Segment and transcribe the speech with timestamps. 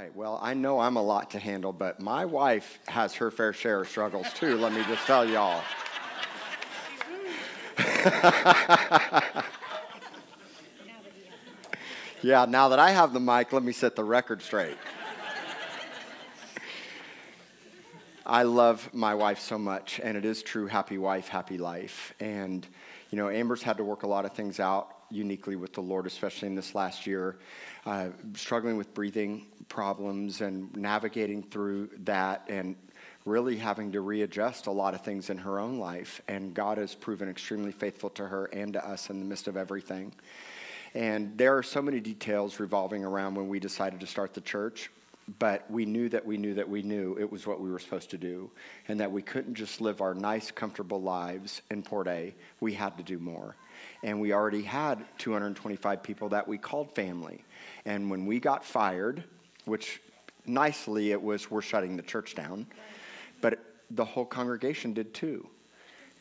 [0.00, 0.16] right.
[0.16, 3.82] Well, I know I'm a lot to handle, but my wife has her fair share
[3.82, 5.62] of struggles too, let me just tell y'all.
[12.22, 14.78] yeah, now that I have the mic, let me set the record straight.
[18.24, 22.14] I love my wife so much, and it is true happy wife, happy life.
[22.20, 22.66] And,
[23.10, 26.06] you know, Amber's had to work a lot of things out uniquely with the Lord,
[26.06, 27.38] especially in this last year,
[27.86, 32.76] uh, struggling with breathing problems and navigating through that and
[33.24, 36.20] really having to readjust a lot of things in her own life.
[36.28, 39.56] And God has proven extremely faithful to her and to us in the midst of
[39.56, 40.12] everything.
[40.94, 44.90] And there are so many details revolving around when we decided to start the church
[45.38, 48.10] but we knew that we knew that we knew it was what we were supposed
[48.10, 48.50] to do
[48.88, 52.34] and that we couldn't just live our nice, comfortable lives in Port A.
[52.58, 53.54] We had to do more.
[54.02, 57.44] And we already had 225 people that we called family.
[57.84, 59.24] And when we got fired,
[59.64, 60.00] which
[60.46, 62.66] nicely it was, we're shutting the church down,
[63.40, 63.58] but
[63.90, 65.46] the whole congregation did too.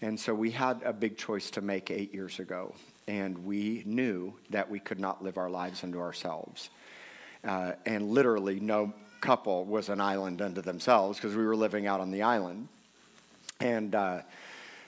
[0.02, 2.74] And so we had a big choice to make eight years ago.
[3.08, 6.70] And we knew that we could not live our lives unto ourselves
[7.44, 12.00] uh, and literally, no couple was an island unto themselves because we were living out
[12.00, 12.68] on the island.
[13.60, 14.22] And uh,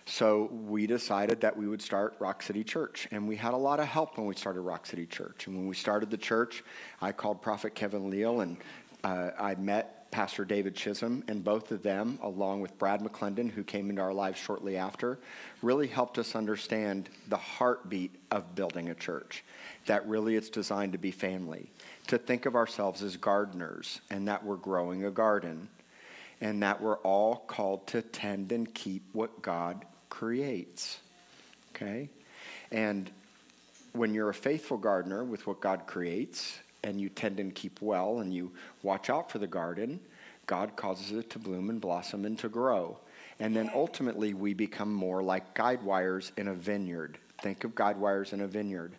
[0.06, 3.08] so we decided that we would start Rock City Church.
[3.12, 5.48] And we had a lot of help when we started Rock City Church.
[5.48, 6.64] And when we started the church,
[7.02, 8.58] I called Prophet Kevin Leal and
[9.04, 13.64] uh, I met Pastor David Chisholm, and both of them, along with Brad McClendon, who
[13.64, 15.18] came into our lives shortly after,
[15.62, 19.44] really helped us understand the heartbeat of building a church.
[19.86, 21.72] That really it's designed to be family
[22.08, 25.70] to think of ourselves as gardeners and that we're growing a garden
[26.42, 31.00] and that we're all called to tend and keep what God creates.
[31.74, 32.10] Okay?
[32.72, 33.10] And
[33.94, 38.20] when you're a faithful gardener with what God creates and you tend and keep well
[38.20, 38.52] and you
[38.84, 40.00] watch out for the garden,
[40.46, 43.00] God causes it to bloom and blossom and to grow.
[43.40, 47.18] And then ultimately, we become more like guide wires in a vineyard.
[47.42, 48.94] Think of guide wires in a vineyard,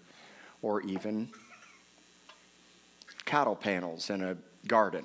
[0.62, 1.28] or even
[3.24, 4.36] cattle panels in a
[4.66, 5.04] garden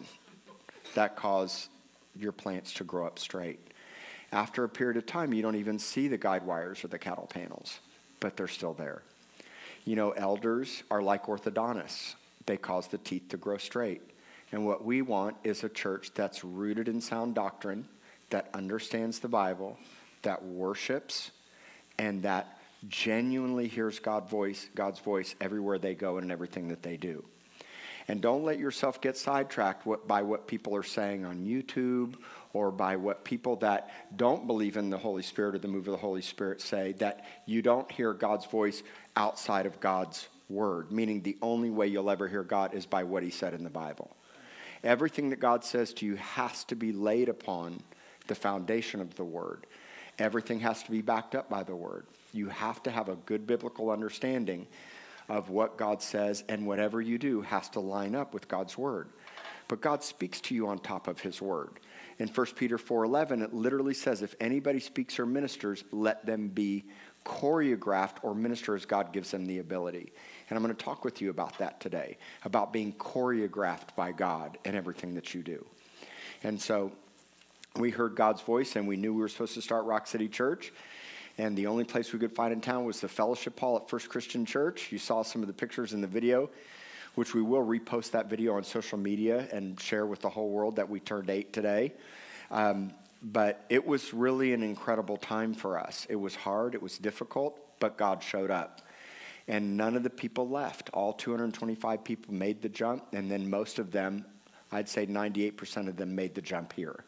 [0.95, 1.69] that cause
[2.15, 3.59] your plants to grow up straight.
[4.31, 7.27] After a period of time, you don't even see the guide wires or the cattle
[7.29, 7.79] panels,
[8.19, 9.01] but they're still there.
[9.85, 12.15] You know, elders are like orthodontists,
[12.45, 14.01] they cause the teeth to grow straight.
[14.51, 17.87] And what we want is a church that's rooted in sound doctrine,
[18.29, 19.77] that understands the Bible,
[20.23, 21.31] that worships,
[21.97, 22.59] and that
[22.89, 27.23] genuinely hears God voice, God's voice everywhere they go and in everything that they do.
[28.07, 32.15] And don't let yourself get sidetracked by what people are saying on YouTube
[32.53, 35.91] or by what people that don't believe in the Holy Spirit or the move of
[35.91, 38.81] the Holy Spirit say, that you don't hear God's voice
[39.17, 43.23] outside of God's word, meaning the only way you'll ever hear God is by what
[43.23, 44.15] he said in the Bible.
[44.83, 47.81] Everything that God says to you has to be laid upon
[48.27, 49.65] the foundation of the word.
[50.17, 52.05] Everything has to be backed up by the word.
[52.31, 54.67] You have to have a good biblical understanding
[55.29, 59.09] of what God says, and whatever you do has to line up with God's word.
[59.67, 61.79] But God speaks to you on top of his word.
[62.19, 66.85] In 1 Peter 4:11 it literally says if anybody speaks or ministers let them be
[67.25, 70.13] choreographed or minister as God gives them the ability.
[70.49, 74.57] And I'm going to talk with you about that today, about being choreographed by God
[74.63, 75.65] in everything that you do.
[76.43, 76.93] And so
[77.75, 80.71] we heard God's voice and we knew we were supposed to start Rock City Church
[81.37, 84.09] and the only place we could find in town was the fellowship hall at First
[84.09, 84.91] Christian Church.
[84.91, 86.49] You saw some of the pictures in the video,
[87.15, 90.77] which we will repost that video on social media and share with the whole world
[90.77, 91.93] that we turned eight today.
[92.49, 96.07] Um, but it was really an incredible time for us.
[96.09, 98.81] It was hard, it was difficult, but God showed up.
[99.47, 100.89] And none of the people left.
[100.91, 104.25] All 225 people made the jump, and then most of them,
[104.71, 107.05] I'd say 98% of them, made the jump here.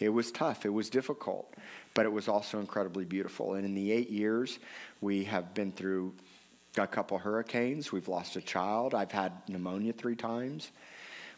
[0.00, 1.54] It was tough, it was difficult
[1.94, 3.54] but it was also incredibly beautiful.
[3.54, 4.58] And in the eight years,
[5.00, 6.14] we have been through
[6.78, 7.90] a couple hurricanes.
[7.90, 8.94] We've lost a child.
[8.94, 10.70] I've had pneumonia three times.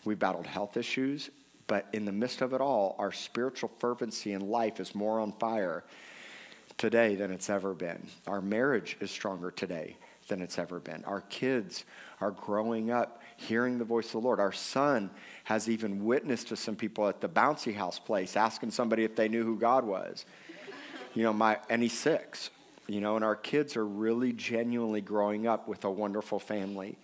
[0.05, 1.31] We've battled health issues.
[1.67, 5.33] But in the midst of it all, our spiritual fervency in life is more on
[5.33, 5.85] fire
[6.77, 8.07] today than it's ever been.
[8.27, 9.97] Our marriage is stronger today
[10.29, 11.05] than it's ever been.
[11.05, 11.85] Our kids
[12.21, 14.41] are growing up hearing the voice of the Lord.
[14.41, 15.11] Our son
[15.45, 19.29] has even witnessed to some people at the bouncy house place asking somebody if they
[19.29, 20.25] knew who God was
[21.15, 22.51] you know, my, and he's six,
[22.87, 26.97] you know, and our kids are really genuinely growing up with a wonderful family.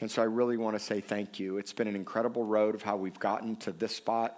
[0.00, 1.58] And so I really want to say thank you.
[1.58, 4.36] It's been an incredible road of how we've gotten to this spot,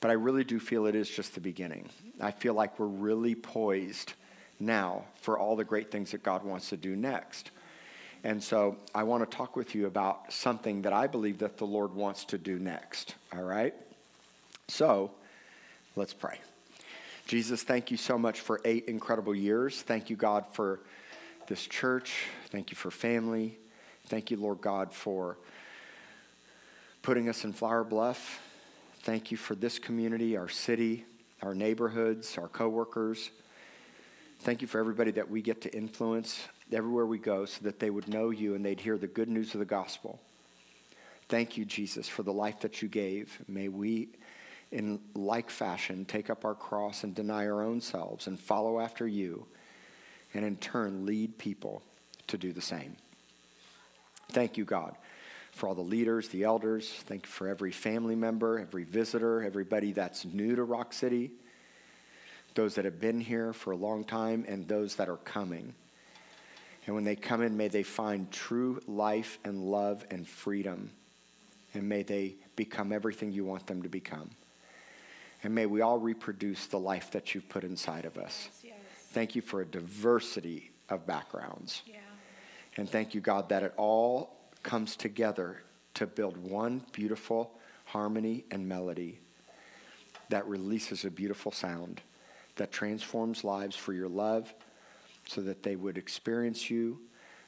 [0.00, 1.90] but I really do feel it is just the beginning.
[2.20, 4.14] I feel like we're really poised
[4.58, 7.50] now for all the great things that God wants to do next.
[8.22, 11.64] And so I want to talk with you about something that I believe that the
[11.66, 13.14] Lord wants to do next.
[13.34, 13.74] All right?
[14.68, 15.10] So
[15.96, 16.38] let's pray.
[17.26, 19.80] Jesus, thank you so much for eight incredible years.
[19.82, 20.80] Thank you, God, for
[21.46, 22.26] this church.
[22.50, 23.56] Thank you for family.
[24.06, 25.38] Thank you, Lord God, for
[27.02, 28.40] putting us in Flower Bluff.
[29.02, 31.06] Thank you for this community, our city,
[31.42, 33.30] our neighborhoods, our coworkers.
[34.40, 37.90] Thank you for everybody that we get to influence everywhere we go so that they
[37.90, 40.20] would know you and they'd hear the good news of the gospel.
[41.28, 43.38] Thank you, Jesus, for the life that you gave.
[43.46, 44.08] May we,
[44.72, 49.06] in like fashion, take up our cross and deny our own selves and follow after
[49.06, 49.46] you,
[50.34, 51.82] and in turn lead people
[52.26, 52.96] to do the same.
[54.32, 54.96] Thank you, God,
[55.52, 56.88] for all the leaders, the elders.
[57.06, 61.32] Thank you for every family member, every visitor, everybody that's new to Rock City,
[62.54, 65.74] those that have been here for a long time, and those that are coming.
[66.90, 70.90] And when they come in, may they find true life and love and freedom.
[71.72, 74.30] And may they become everything you want them to become.
[75.44, 78.48] And may we all reproduce the life that you've put inside of us.
[78.64, 78.74] Yes, yes.
[79.12, 81.82] Thank you for a diversity of backgrounds.
[81.86, 81.98] Yeah.
[82.76, 85.62] And thank you, God, that it all comes together
[85.94, 87.52] to build one beautiful
[87.84, 89.20] harmony and melody
[90.28, 92.00] that releases a beautiful sound
[92.56, 94.52] that transforms lives for your love
[95.30, 96.98] so that they would experience you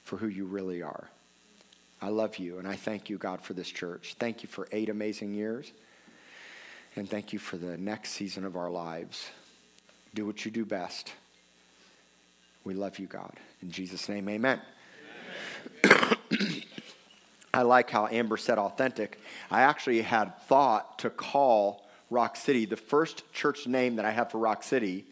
[0.05, 1.09] for who you really are.
[2.01, 4.15] I love you, and I thank you, God, for this church.
[4.21, 5.73] Thank you for eight amazing years,
[6.95, 9.31] and thank you for the next season of our lives.
[10.15, 11.13] Do what you do best.
[12.63, 13.33] We love you, God.
[13.63, 14.61] In Jesus' name, amen.
[15.85, 16.17] amen.
[17.55, 19.19] I like how Amber said authentic.
[19.51, 24.31] I actually had thought to call Rock City, the first church name that I have
[24.31, 25.05] for Rock City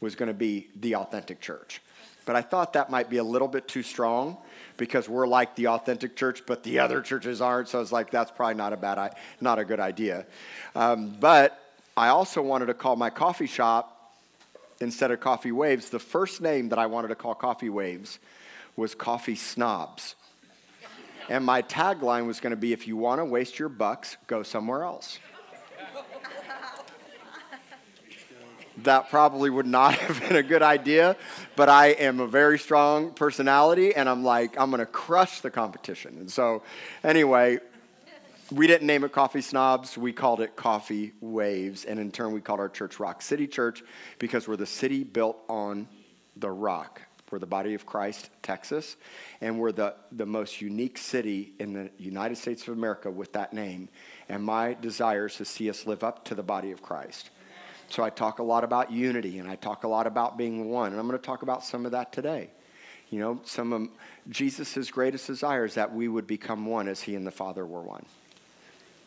[0.00, 1.82] was going to be the Authentic Church.
[2.26, 4.36] But I thought that might be a little bit too strong
[4.76, 7.68] because we're like the authentic church, but the other churches aren't.
[7.68, 10.26] So I was like, that's probably not a bad, not a good idea.
[10.74, 11.60] Um, but
[11.96, 14.16] I also wanted to call my coffee shop
[14.80, 15.90] instead of Coffee Waves.
[15.90, 18.18] The first name that I wanted to call Coffee Waves
[18.76, 20.16] was Coffee Snobs.
[21.28, 24.42] And my tagline was going to be if you want to waste your bucks, go
[24.42, 25.18] somewhere else.
[28.78, 31.16] That probably would not have been a good idea,
[31.56, 36.18] but I am a very strong personality and I'm like, I'm to crush the competition.
[36.18, 36.62] And so,
[37.02, 37.60] anyway,
[38.50, 39.96] we didn't name it Coffee Snobs.
[39.96, 41.84] We called it Coffee Waves.
[41.84, 43.82] And in turn, we called our church Rock City Church
[44.18, 45.88] because we're the city built on
[46.36, 47.00] the rock.
[47.30, 48.96] We're the body of Christ, Texas,
[49.40, 53.52] and we're the, the most unique city in the United States of America with that
[53.52, 53.88] name.
[54.28, 57.30] And my desire is to see us live up to the body of Christ.
[57.88, 60.92] So I talk a lot about unity and I talk a lot about being one.
[60.92, 62.50] And I'm going to talk about some of that today.
[63.10, 63.88] You know, some of
[64.28, 67.82] Jesus' greatest desire is that we would become one as he and the Father were
[67.82, 68.06] one.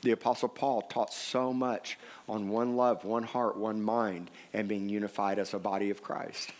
[0.03, 1.97] The Apostle Paul taught so much
[2.29, 6.51] on one love, one heart, one mind, and being unified as a body of Christ.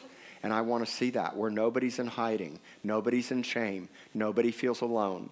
[0.44, 4.82] And I want to see that where nobody's in hiding, nobody's in shame, nobody feels
[4.82, 5.30] alone.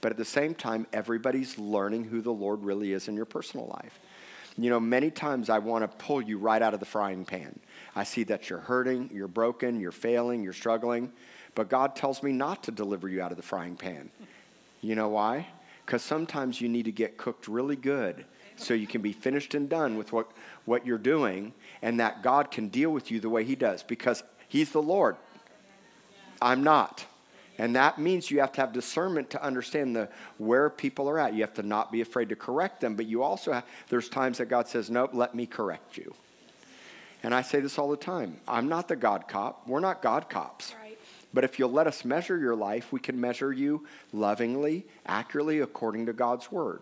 [0.00, 3.66] But at the same time, everybody's learning who the Lord really is in your personal
[3.66, 3.98] life.
[4.60, 7.58] You know, many times I want to pull you right out of the frying pan.
[7.96, 11.12] I see that you're hurting, you're broken, you're failing, you're struggling,
[11.54, 14.10] but God tells me not to deliver you out of the frying pan.
[14.82, 15.46] You know why?
[15.86, 18.26] Because sometimes you need to get cooked really good
[18.56, 20.30] so you can be finished and done with what,
[20.66, 24.22] what you're doing, and that God can deal with you the way He does because
[24.46, 25.16] He's the Lord.
[26.42, 27.06] I'm not.
[27.60, 31.34] And that means you have to have discernment to understand the, where people are at.
[31.34, 34.38] You have to not be afraid to correct them, but you also have, there's times
[34.38, 36.14] that God says, Nope, let me correct you.
[37.22, 39.68] And I say this all the time I'm not the God cop.
[39.68, 40.74] We're not God cops.
[40.82, 40.96] Right.
[41.34, 46.06] But if you'll let us measure your life, we can measure you lovingly, accurately, according
[46.06, 46.80] to God's word.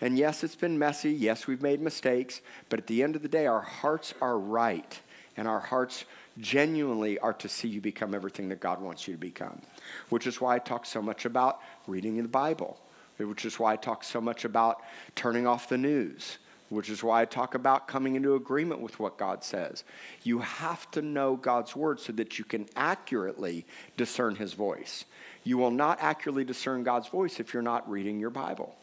[0.00, 1.10] And yes, it's been messy.
[1.10, 2.42] Yes, we've made mistakes.
[2.68, 5.00] But at the end of the day, our hearts are right.
[5.36, 6.04] And our hearts
[6.38, 9.60] genuinely are to see you become everything that God wants you to become
[10.08, 12.78] which is why I talk so much about reading the Bible,
[13.18, 14.82] which is why I talk so much about
[15.14, 19.18] turning off the news, which is why I talk about coming into agreement with what
[19.18, 19.84] God says.
[20.22, 25.04] You have to know God's word so that you can accurately discern his voice.
[25.44, 28.74] You will not accurately discern God's voice if you're not reading your Bible.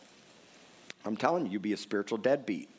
[1.06, 2.70] I'm telling you, you be a spiritual deadbeat.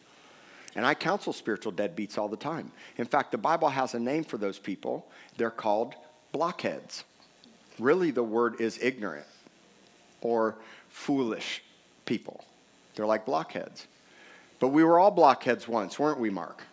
[0.77, 2.73] And I counsel spiritual deadbeats all the time.
[2.97, 5.07] In fact, the Bible has a name for those people.
[5.37, 5.95] They're called
[6.33, 7.05] blockheads
[7.81, 9.27] really the word is ignorant
[10.21, 10.57] or
[10.89, 11.63] foolish
[12.05, 12.45] people.
[12.95, 13.87] They're like blockheads.
[14.59, 16.65] But we were all blockheads once, weren't we, Mark?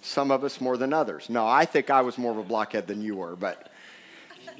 [0.00, 1.28] Some of us more than others.
[1.28, 3.70] No, I think I was more of a blockhead than you were, but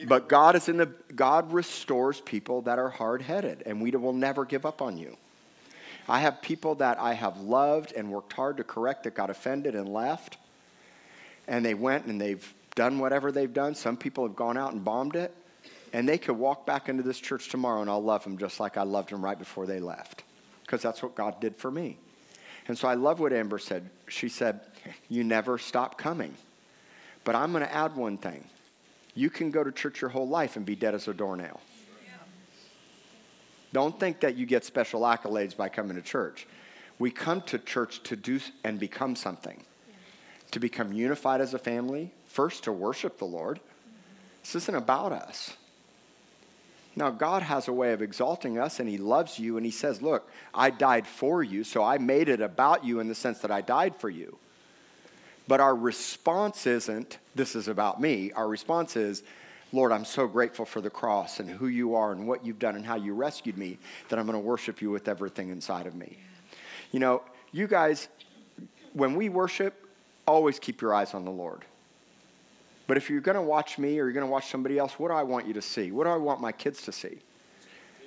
[0.08, 4.44] But God is in the God restores people that are hard-headed and we will never
[4.44, 5.16] give up on you.
[6.08, 9.74] I have people that I have loved and worked hard to correct that got offended
[9.74, 10.36] and left.
[11.48, 13.74] And they went and they've done whatever they've done.
[13.74, 15.34] Some people have gone out and bombed it.
[15.92, 18.76] And they could walk back into this church tomorrow and I'll love them just like
[18.76, 20.24] I loved them right before they left.
[20.62, 21.98] Because that's what God did for me.
[22.66, 23.90] And so I love what Amber said.
[24.08, 24.60] She said,
[25.08, 26.34] You never stop coming.
[27.22, 28.44] But I'm going to add one thing.
[29.14, 31.60] You can go to church your whole life and be dead as a doornail.
[33.74, 36.46] Don't think that you get special accolades by coming to church.
[37.00, 39.64] We come to church to do and become something,
[40.52, 43.58] to become unified as a family, first to worship the Lord.
[44.42, 45.56] This isn't about us.
[46.94, 50.00] Now, God has a way of exalting us, and He loves you, and He says,
[50.00, 53.50] Look, I died for you, so I made it about you in the sense that
[53.50, 54.38] I died for you.
[55.48, 58.30] But our response isn't, This is about me.
[58.30, 59.24] Our response is,
[59.74, 62.76] Lord, I'm so grateful for the cross and who you are and what you've done
[62.76, 63.78] and how you rescued me
[64.08, 66.16] that I'm going to worship you with everything inside of me.
[66.92, 68.06] You know, you guys,
[68.92, 69.88] when we worship,
[70.28, 71.64] always keep your eyes on the Lord.
[72.86, 75.08] But if you're going to watch me or you're going to watch somebody else, what
[75.08, 75.90] do I want you to see?
[75.90, 77.18] What do I want my kids to see?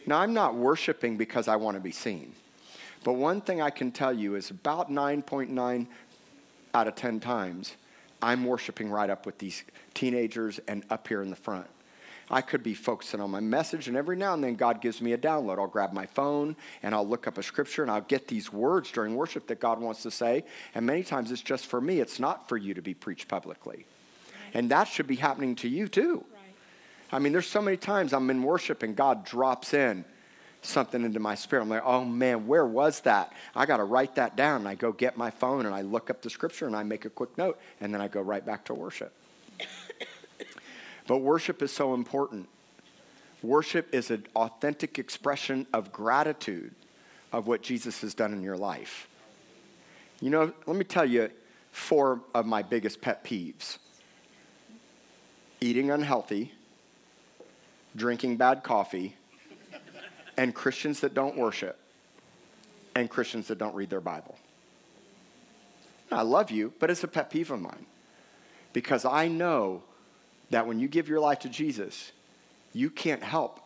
[0.05, 2.31] Now, I'm not worshiping because I want to be seen.
[3.03, 5.87] But one thing I can tell you is about 9.9
[6.73, 7.75] out of 10 times,
[8.21, 11.67] I'm worshiping right up with these teenagers and up here in the front.
[12.29, 15.13] I could be focusing on my message, and every now and then God gives me
[15.13, 15.59] a download.
[15.59, 18.91] I'll grab my phone and I'll look up a scripture and I'll get these words
[18.91, 20.43] during worship that God wants to say.
[20.75, 23.85] And many times it's just for me, it's not for you to be preached publicly.
[24.53, 26.25] And that should be happening to you too.
[27.11, 30.03] I mean, there's so many times I'm in worship and God drops in
[30.61, 31.63] something into my spirit.
[31.63, 33.33] I'm like, oh man, where was that?
[33.55, 34.61] I got to write that down.
[34.61, 37.05] And I go get my phone and I look up the scripture and I make
[37.05, 39.13] a quick note and then I go right back to worship.
[41.07, 42.49] but worship is so important.
[43.41, 46.73] Worship is an authentic expression of gratitude
[47.31, 49.07] of what Jesus has done in your life.
[50.19, 51.29] You know, let me tell you
[51.71, 53.77] four of my biggest pet peeves
[55.59, 56.51] eating unhealthy,
[57.95, 59.15] drinking bad coffee,
[60.37, 61.77] and Christians that don't worship,
[62.95, 64.37] and Christians that don't read their Bible.
[66.11, 67.85] I love you, but it's a pet peeve of mine
[68.73, 69.83] because I know
[70.49, 72.11] that when you give your life to Jesus,
[72.73, 73.59] you can't help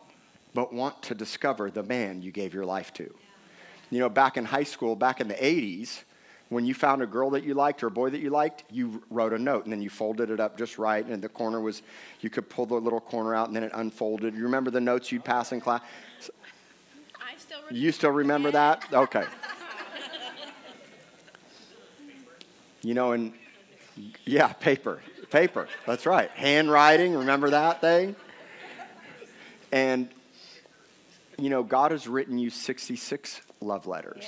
[0.54, 3.14] but want to discover the man you gave your life to.
[3.90, 6.02] You know, back in high school, back in the 80s,
[6.48, 9.02] when you found a girl that you liked or a boy that you liked, you
[9.10, 11.04] wrote a note and then you folded it up just right.
[11.06, 11.82] And the corner was,
[12.20, 14.34] you could pull the little corner out and then it unfolded.
[14.34, 15.80] You remember the notes you'd pass in class?
[17.52, 18.84] Still You still remember that?
[18.92, 19.24] Okay.
[22.84, 23.32] You know, and
[24.24, 25.68] yeah, paper, paper.
[25.86, 26.28] That's right.
[26.32, 28.16] Handwriting, remember that thing?
[29.70, 30.08] And,
[31.38, 34.26] you know, God has written you 66 love letters.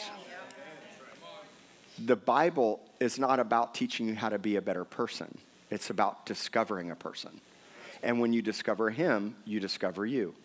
[1.99, 5.37] The Bible is not about teaching you how to be a better person,
[5.69, 7.41] it's about discovering a person.
[8.05, 10.37] And when you discover Him, you discover you.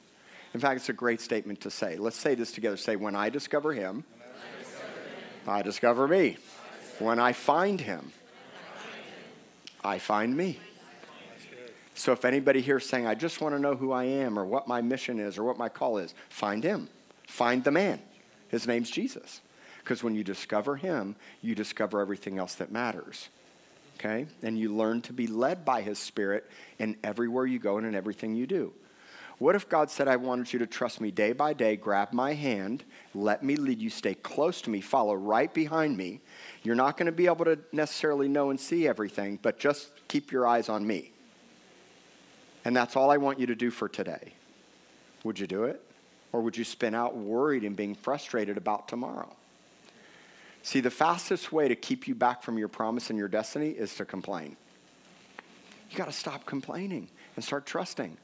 [0.53, 1.97] In fact, it's a great statement to say.
[1.97, 2.77] Let's say this together.
[2.77, 4.03] Say, when I discover Him,
[5.47, 6.37] I discover, me.
[6.99, 8.11] When I find Him,
[9.83, 10.59] I find me.
[11.99, 14.45] So if anybody here is saying, I just want to know who I am or
[14.45, 16.87] what my mission is or what my call is, find him.
[17.27, 17.99] Find the man.
[18.47, 19.41] His name's Jesus.
[19.79, 23.27] Because when you discover him, you discover everything else that matters.
[23.97, 24.27] Okay?
[24.41, 27.95] And you learn to be led by his spirit in everywhere you go and in
[27.95, 28.73] everything you do.
[29.39, 32.33] What if God said, I wanted you to trust me day by day, grab my
[32.33, 32.83] hand,
[33.15, 36.19] let me lead you, stay close to me, follow right behind me?
[36.61, 40.33] You're not going to be able to necessarily know and see everything, but just keep
[40.33, 41.13] your eyes on me.
[42.65, 44.33] And that's all I want you to do for today.
[45.23, 45.81] Would you do it?
[46.33, 49.33] Or would you spin out worried and being frustrated about tomorrow?
[50.63, 53.95] See, the fastest way to keep you back from your promise and your destiny is
[53.95, 54.57] to complain.
[55.89, 58.17] You got to stop complaining and start trusting.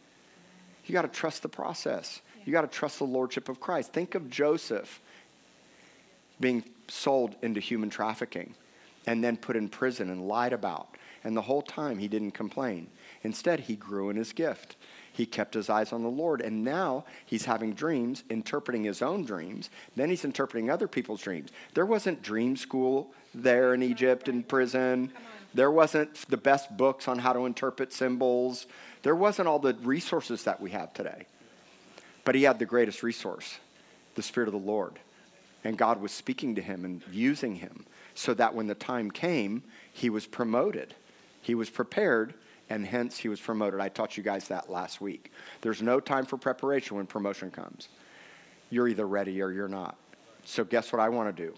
[0.86, 2.22] You got to trust the process.
[2.46, 3.92] You got to trust the lordship of Christ.
[3.92, 5.02] Think of Joseph
[6.40, 8.56] being sold into human trafficking
[9.08, 10.90] and then put in prison and lied about.
[11.24, 12.88] And the whole time he didn't complain.
[13.24, 14.76] Instead, he grew in his gift.
[15.12, 16.42] He kept his eyes on the Lord.
[16.42, 19.72] And now he's having dreams, interpreting his own dreams.
[19.96, 21.50] Then he's interpreting other people's dreams.
[21.74, 25.12] There wasn't dream school there in Egypt in prison.
[25.54, 28.68] There wasn't the best books on how to interpret symbols.
[29.06, 31.28] There wasn't all the resources that we have today.
[32.24, 33.60] But he had the greatest resource
[34.16, 34.98] the Spirit of the Lord.
[35.64, 37.86] And God was speaking to him and using him
[38.16, 39.62] so that when the time came,
[39.94, 40.96] he was promoted.
[41.40, 42.34] He was prepared
[42.68, 43.80] and hence he was promoted.
[43.80, 45.32] I taught you guys that last week.
[45.62, 47.90] There's no time for preparation when promotion comes.
[48.72, 49.98] You're either ready or you're not.
[50.46, 51.54] So, guess what I want to do?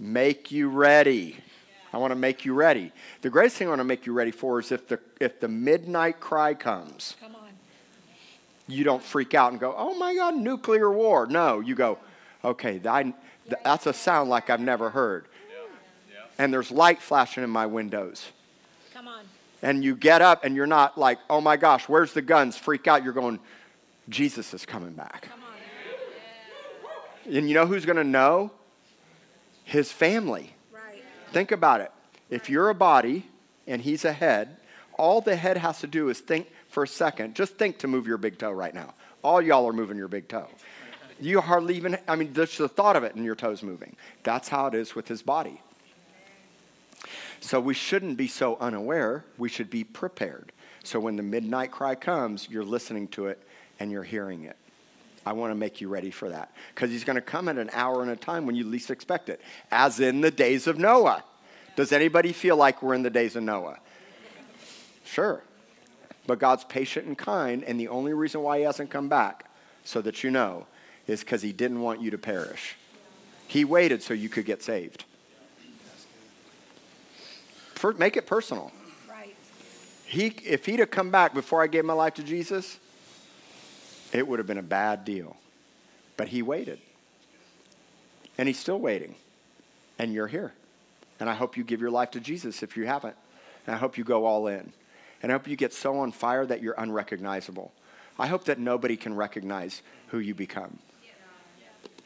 [0.00, 1.36] Make you ready.
[1.92, 2.92] I want to make you ready.
[3.22, 5.48] The greatest thing I want to make you ready for is if the, if the
[5.48, 7.50] midnight cry comes, Come on.
[8.66, 11.26] you don't freak out and go, oh my God, nuclear war.
[11.26, 11.98] No, you go,
[12.44, 13.06] okay, that,
[13.64, 15.26] that's a sound like I've never heard.
[16.38, 18.26] And there's light flashing in my windows.
[18.92, 19.24] Come on.
[19.62, 22.58] And you get up and you're not like, oh my gosh, where's the guns?
[22.58, 23.02] Freak out.
[23.02, 23.40] You're going,
[24.10, 25.28] Jesus is coming back.
[25.30, 27.34] Come on.
[27.34, 28.50] And you know who's going to know?
[29.64, 30.55] His family.
[31.32, 31.92] Think about it.
[32.30, 33.26] If you're a body
[33.66, 34.56] and he's a head,
[34.98, 37.34] all the head has to do is think for a second.
[37.34, 38.94] Just think to move your big toe right now.
[39.22, 40.48] All y'all are moving your big toe.
[41.20, 43.96] You hardly even, I mean, just the thought of it and your toes moving.
[44.22, 45.60] That's how it is with his body.
[47.40, 49.24] So we shouldn't be so unaware.
[49.38, 50.52] We should be prepared.
[50.84, 53.42] So when the midnight cry comes, you're listening to it
[53.78, 54.56] and you're hearing it.
[55.26, 57.68] I want to make you ready for that because he's going to come at an
[57.72, 59.40] hour and a time when you least expect it,
[59.72, 61.24] as in the days of Noah.
[61.74, 63.80] Does anybody feel like we're in the days of Noah?
[65.04, 65.42] Sure.
[66.28, 69.50] But God's patient and kind, and the only reason why he hasn't come back,
[69.84, 70.66] so that you know,
[71.08, 72.76] is because he didn't want you to perish.
[73.48, 75.04] He waited so you could get saved.
[77.74, 78.72] For, make it personal.
[79.10, 79.34] Right.
[80.04, 82.78] He, if he'd have come back before I gave my life to Jesus,
[84.12, 85.36] it would have been a bad deal.
[86.16, 86.78] But he waited.
[88.38, 89.14] And he's still waiting.
[89.98, 90.52] And you're here.
[91.18, 93.16] And I hope you give your life to Jesus if you haven't.
[93.66, 94.72] And I hope you go all in.
[95.22, 97.72] And I hope you get so on fire that you're unrecognizable.
[98.18, 100.78] I hope that nobody can recognize who you become.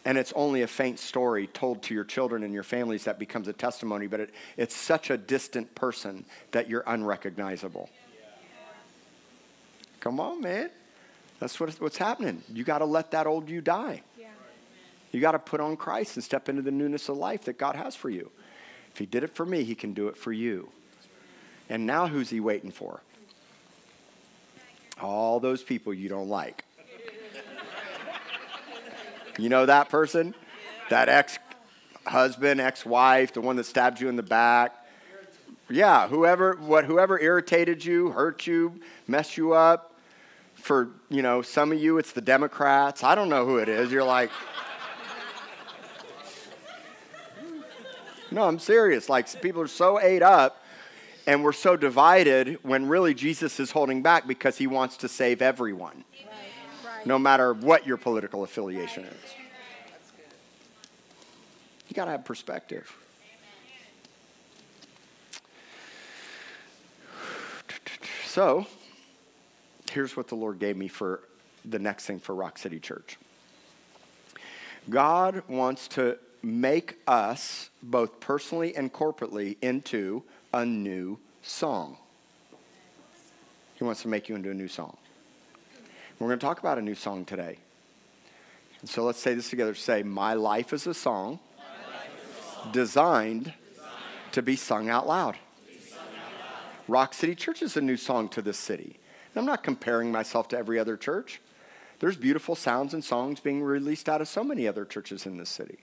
[0.04, 3.48] And it's only a faint story told to your children and your families that becomes
[3.48, 7.90] a testimony, but it, it's such a distant person that you're unrecognizable.
[10.00, 10.70] Come on, man.
[11.40, 12.42] That's what, what's happening.
[12.52, 14.02] You got to let that old you die.
[14.18, 14.28] Yeah.
[15.10, 17.74] You got to put on Christ and step into the newness of life that God
[17.74, 18.30] has for you.
[18.92, 20.68] If He did it for me, He can do it for you.
[21.68, 23.00] And now who's He waiting for?
[25.00, 26.64] All those people you don't like.
[29.38, 30.34] You know that person?
[30.90, 31.38] That ex
[32.06, 34.76] husband, ex wife, the one that stabbed you in the back.
[35.70, 39.89] Yeah, whoever, what, whoever irritated you, hurt you, messed you up.
[40.60, 43.02] For, you know, some of you, it's the Democrats.
[43.02, 43.90] I don't know who it is.
[43.90, 44.30] You're like,
[48.30, 49.08] no, I'm serious.
[49.08, 50.62] Like, people are so ate up
[51.26, 55.42] and we're so divided when really Jesus is holding back because he wants to save
[55.42, 56.04] everyone
[56.84, 57.06] Right.
[57.06, 59.34] no matter what your political affiliation is.
[61.88, 62.92] You got to have perspective.
[68.26, 68.64] So,
[69.90, 71.20] here's what the Lord gave me for
[71.64, 73.18] the next thing for Rock City Church.
[74.88, 80.22] God wants to make us, both personally and corporately, into
[80.54, 81.98] a new song.
[83.74, 84.96] He wants to make you into a new song.
[86.18, 87.58] We're going to talk about a new song today.
[88.80, 89.74] And so let's say this together.
[89.74, 91.40] Say, My life is a song,
[92.72, 93.54] Designed,
[94.32, 95.36] to be sung out loud.
[96.88, 98.99] Rock City Church is a new song to this city.
[99.36, 101.40] I'm not comparing myself to every other church.
[102.00, 105.50] There's beautiful sounds and songs being released out of so many other churches in this
[105.50, 105.78] city.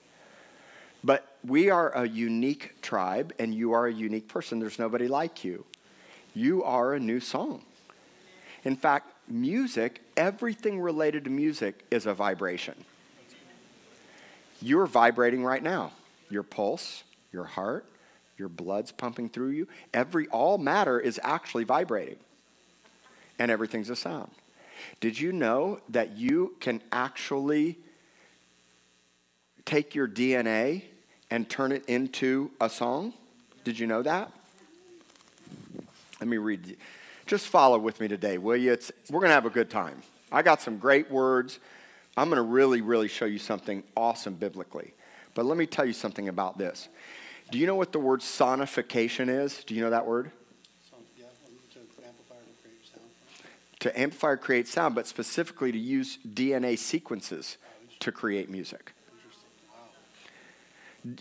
[1.04, 4.60] But we are a unique tribe, and you are a unique person.
[4.60, 5.66] There's nobody like you.
[6.34, 7.64] You are a new song.
[8.64, 12.76] In fact, music, everything related to music is a vibration.
[14.62, 15.92] You're vibrating right now.
[16.30, 17.86] Your pulse, your heart,
[18.38, 19.68] your blood's pumping through you.
[19.94, 22.18] Every all matter is actually vibrating.
[23.40, 24.32] And everything's a sound.
[25.00, 27.78] Did you know that you can actually
[29.66, 30.84] take your DNA
[31.30, 33.14] and turn it into a song?
[33.64, 34.32] Did you know that?
[36.20, 36.78] Let me read.
[37.26, 38.72] Just follow with me today, will you?
[38.72, 40.02] It's, we're going to have a good time.
[40.32, 41.60] I got some great words.
[42.16, 44.94] I'm going to really, really show you something awesome biblically.
[45.36, 46.88] But let me tell you something about this.
[47.52, 49.64] Do you know what the word sonification is?
[49.64, 50.32] Do you know that word?
[50.90, 51.26] So, yeah,
[51.74, 53.06] to amplify or create sound.
[53.82, 57.58] To amplify or create sound, but specifically to use DNA sequences
[58.00, 58.94] to create music.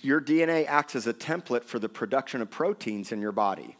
[0.02, 3.76] Your DNA acts as a template for the production of proteins in your body.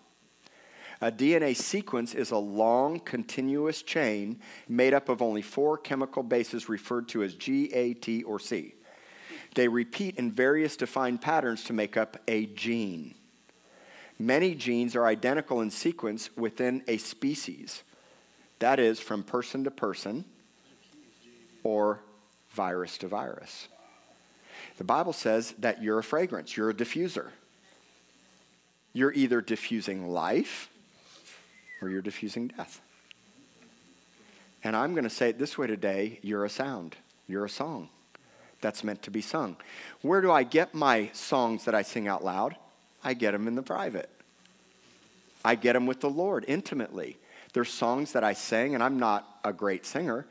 [1.00, 6.68] A DNA sequence is a long, continuous chain made up of only four chemical bases
[6.68, 8.74] referred to as G, A, T, or C.
[9.54, 13.14] They repeat in various defined patterns to make up a gene.
[14.18, 17.82] Many genes are identical in sequence within a species.
[18.58, 20.24] That is, from person to person
[21.62, 22.00] or
[22.50, 23.68] virus to virus.
[24.78, 27.30] The Bible says that you're a fragrance, you're a diffuser.
[28.92, 30.70] You're either diffusing life
[31.82, 32.80] or you're diffusing death.
[34.64, 36.96] And I'm going to say it this way today you're a sound,
[37.28, 37.90] you're a song
[38.60, 39.56] that's meant to be sung.
[40.02, 42.56] Where do I get my songs that I sing out loud?
[43.04, 44.10] I get them in the private.
[45.44, 47.18] I get them with the Lord intimately.
[47.56, 50.26] There's songs that I sing, and I'm not a great singer.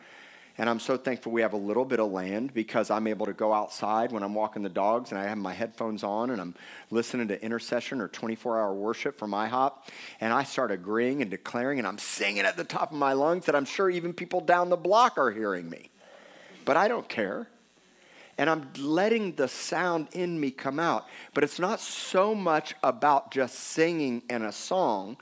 [0.59, 3.33] And I'm so thankful we have a little bit of land because I'm able to
[3.33, 6.53] go outside when I'm walking the dogs and I have my headphones on and I'm
[6.91, 9.73] listening to intercession or 24 hour worship from IHOP.
[10.21, 13.47] And I start agreeing and declaring and I'm singing at the top of my lungs
[13.47, 15.89] that I'm sure even people down the block are hearing me.
[16.63, 17.47] But I don't care.
[18.37, 21.07] And I'm letting the sound in me come out.
[21.33, 25.17] But it's not so much about just singing in a song.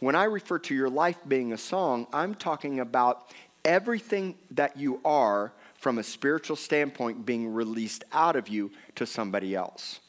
[0.00, 3.30] When I refer to your life being a song, I'm talking about
[3.64, 9.54] everything that you are from a spiritual standpoint being released out of you to somebody
[9.54, 10.00] else.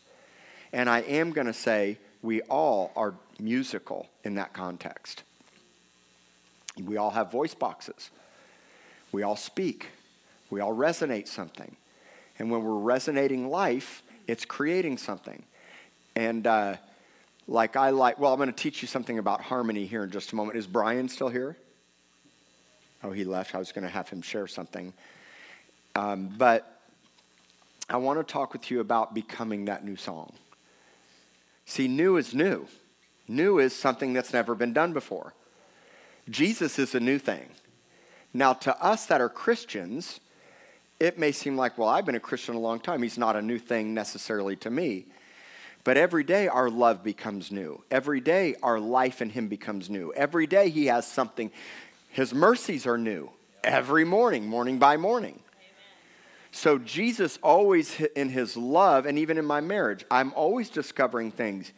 [0.72, 5.24] And I am going to say we all are musical in that context.
[6.84, 8.12] We all have voice boxes.
[9.12, 9.88] We all speak.
[10.50, 11.76] We all resonate something.
[12.38, 15.44] And when we're resonating life, it's creating something.
[16.16, 16.78] And uh,
[17.50, 20.32] like I like, well, I'm going to teach you something about harmony here in just
[20.32, 20.58] a moment.
[20.58, 21.58] Is Brian still here?
[23.04, 23.56] Oh, he left.
[23.56, 24.94] I was going to have him share something.
[25.96, 26.80] Um, but
[27.90, 30.32] I want to talk with you about becoming that new song.
[31.66, 32.68] See, new is new.
[33.28, 35.34] New is something that's never been done before.
[36.30, 37.50] Jesus is a new thing.
[38.32, 40.20] Now, to us that are Christians,
[41.00, 43.02] it may seem like, well, I've been a Christian a long time.
[43.02, 45.06] He's not a new thing necessarily to me.
[45.90, 47.84] But every day our love becomes new.
[47.90, 50.14] Every day our life in Him becomes new.
[50.14, 51.50] Every day He has something
[52.10, 53.32] his mercies are new
[53.64, 55.40] every morning, morning by morning.
[56.52, 61.72] So, Jesus always in his love, and even in my marriage, I'm always discovering things.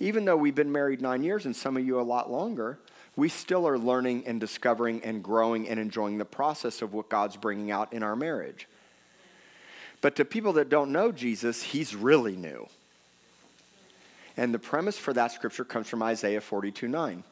[0.00, 2.78] Even though we've been married nine years and some of you a lot longer,
[3.16, 7.36] we still are learning and discovering and growing and enjoying the process of what God's
[7.36, 8.66] bringing out in our marriage.
[10.00, 12.66] But to people that don't know Jesus, he's really new.
[14.36, 17.24] And the premise for that scripture comes from Isaiah 42 9.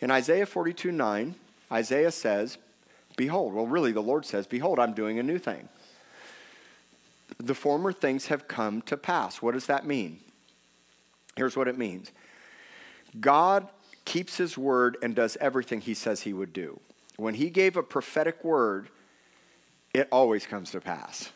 [0.00, 1.34] In Isaiah 42 9,
[1.72, 2.58] Isaiah says,
[3.16, 5.68] Behold, well, really, the Lord says, Behold, I'm doing a new thing.
[7.38, 9.42] The former things have come to pass.
[9.42, 10.20] What does that mean?
[11.36, 12.12] Here's what it means
[13.18, 13.68] God
[14.04, 16.80] keeps his word and does everything he says he would do.
[17.16, 18.88] When he gave a prophetic word,
[19.92, 21.30] it always comes to pass.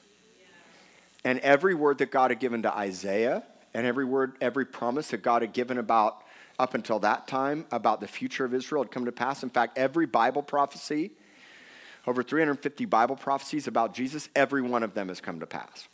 [1.24, 3.42] And every word that God had given to Isaiah,
[3.74, 6.22] and every word, every promise that God had given about
[6.58, 9.42] up until that time about the future of Israel had come to pass.
[9.42, 11.10] In fact, every Bible prophecy,
[12.06, 15.88] over 350 Bible prophecies about Jesus, every one of them has come to pass.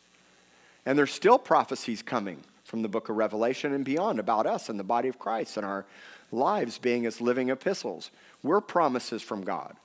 [0.85, 4.79] And there's still prophecies coming from the book of Revelation and beyond about us and
[4.79, 5.87] the body of Christ and our
[6.33, 8.11] lives being as living epistles.
[8.43, 9.77] We're promises from God.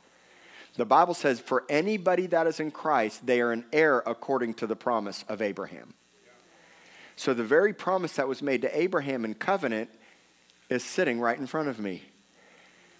[0.75, 4.67] The Bible says, for anybody that is in Christ, they are an heir according to
[4.67, 5.93] the promise of Abraham.
[7.15, 9.89] So the very promise that was made to Abraham in covenant
[10.69, 12.03] is sitting right in front of me.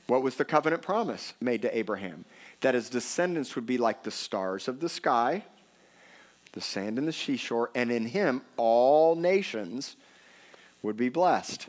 [0.07, 2.25] What was the covenant promise made to Abraham?
[2.61, 5.45] That his descendants would be like the stars of the sky,
[6.51, 9.95] the sand in the seashore, and in him all nations
[10.81, 11.67] would be blessed.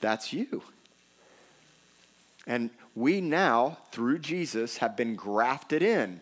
[0.00, 0.62] That's you.
[2.46, 6.20] And we now, through Jesus, have been grafted in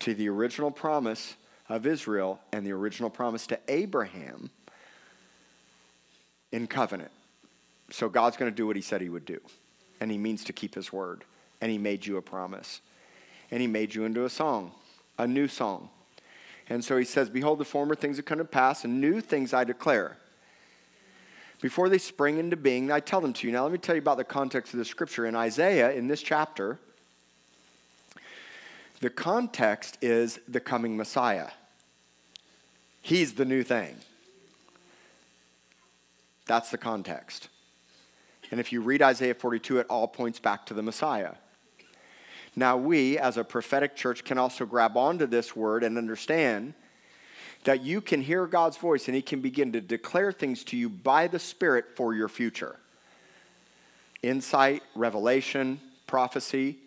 [0.00, 1.36] to the original promise
[1.68, 4.50] of Israel and the original promise to Abraham
[6.52, 7.10] in covenant.
[7.90, 9.40] So God's going to do what he said he would do.
[10.00, 11.24] And he means to keep his word.
[11.60, 12.80] And he made you a promise.
[13.50, 14.72] And he made you into a song,
[15.18, 15.90] a new song.
[16.68, 19.52] And so he says, Behold, the former things are come to pass, and new things
[19.52, 20.16] I declare.
[21.60, 23.52] Before they spring into being, I tell them to you.
[23.52, 25.26] Now, let me tell you about the context of the scripture.
[25.26, 26.78] In Isaiah, in this chapter,
[29.00, 31.50] the context is the coming Messiah.
[33.00, 33.96] He's the new thing.
[36.46, 37.48] That's the context.
[38.50, 41.32] And if you read Isaiah 42, it all points back to the Messiah.
[42.54, 46.74] Now, we as a prophetic church can also grab onto this word and understand
[47.64, 50.88] that you can hear God's voice and He can begin to declare things to you
[50.88, 52.76] by the Spirit for your future
[54.22, 56.78] insight, revelation, prophecy.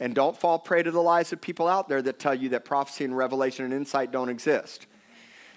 [0.00, 2.64] And don't fall prey to the lies of people out there that tell you that
[2.64, 4.86] prophecy and revelation and insight don't exist.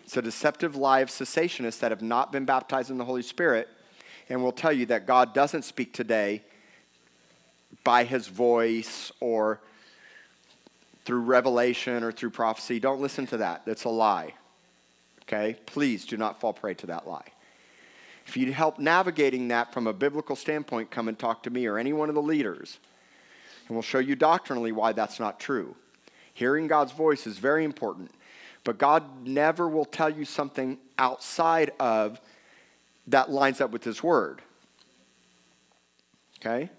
[0.05, 3.67] It's a deceptive lie of cessationists that have not been baptized in the Holy Spirit
[4.29, 6.43] and will tell you that God doesn't speak today
[7.83, 9.61] by his voice or
[11.05, 12.79] through revelation or through prophecy.
[12.79, 13.65] Don't listen to that.
[13.65, 14.35] That's a lie.
[15.23, 15.57] Okay?
[15.65, 17.25] Please do not fall prey to that lie.
[18.27, 21.79] If you help navigating that from a biblical standpoint, come and talk to me or
[21.79, 22.77] any one of the leaders.
[23.67, 25.75] And we'll show you doctrinally why that's not true.
[26.31, 28.11] Hearing God's voice is very important,
[28.65, 32.19] but God never will tell you something outside of
[33.07, 34.41] that lines up with His Word.
[36.39, 36.69] Okay?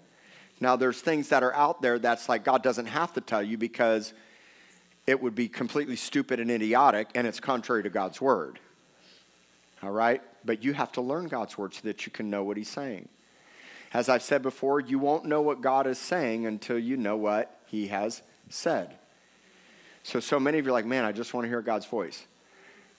[0.59, 3.57] Now, there's things that are out there that's like God doesn't have to tell you
[3.57, 4.13] because
[5.07, 8.59] it would be completely stupid and idiotic and it's contrary to God's Word.
[9.81, 10.21] All right?
[10.43, 13.07] But you have to learn God's Word so that you can know what He's saying.
[13.93, 17.61] As I've said before, you won't know what God is saying until you know what
[17.67, 18.97] He has said.
[20.07, 22.27] So, so many of you are like, man, I just want to hear God's voice.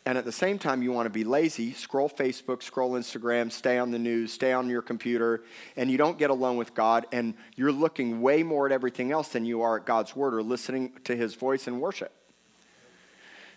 [0.05, 3.79] And at the same time, you want to be lazy, scroll Facebook, scroll Instagram, stay
[3.79, 5.43] on the news, stay on your computer,
[5.75, 9.29] and you don't get alone with God, and you're looking way more at everything else
[9.29, 12.13] than you are at God's word or listening to his voice in worship.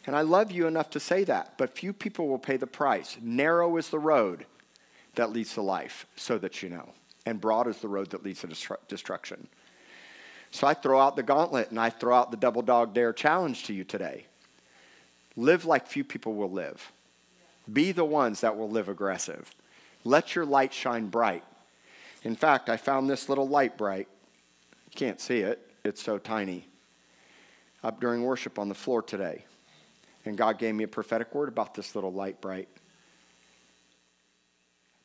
[0.05, 3.17] And I love you enough to say that, but few people will pay the price.
[3.21, 4.45] Narrow is the road
[5.15, 6.93] that leads to life, so that you know,
[7.25, 9.49] and broad is the road that leads to destru- destruction.
[10.51, 13.63] So I throw out the gauntlet and I throw out the double dog dare challenge
[13.65, 14.25] to you today.
[15.37, 16.91] Live like few people will live.
[17.71, 19.53] Be the ones that will live aggressive.
[20.03, 21.43] Let your light shine bright.
[22.23, 24.07] In fact, I found this little Lite-Brite.
[24.91, 26.67] You can't see it, it's so tiny.
[27.83, 29.45] Up during worship on the floor today.
[30.25, 32.69] And God gave me a prophetic word about this little Lite-Brite.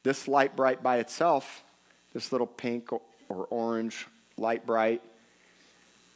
[0.03, 1.65] This Lite-Brite by itself,
[2.13, 4.07] this little pink or orange
[4.37, 5.03] light bright,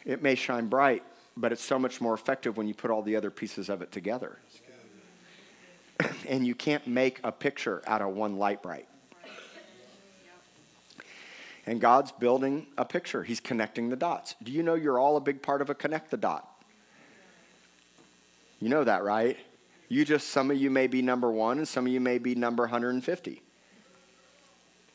[0.04, 1.02] it may shine bright,
[1.36, 3.92] but it's so much more effective when you put all the other pieces of it
[3.92, 4.38] together.
[6.28, 8.88] and you can't make a picture out of one Lite-Brite.
[11.66, 13.22] And God's building a picture.
[13.22, 14.34] He's connecting the dots.
[14.42, 16.48] Do you know you're all a big part of a connect the dot?
[18.60, 19.36] You know that, right?
[19.88, 22.34] You just, some of you may be number one, and some of you may be
[22.34, 23.42] number 150.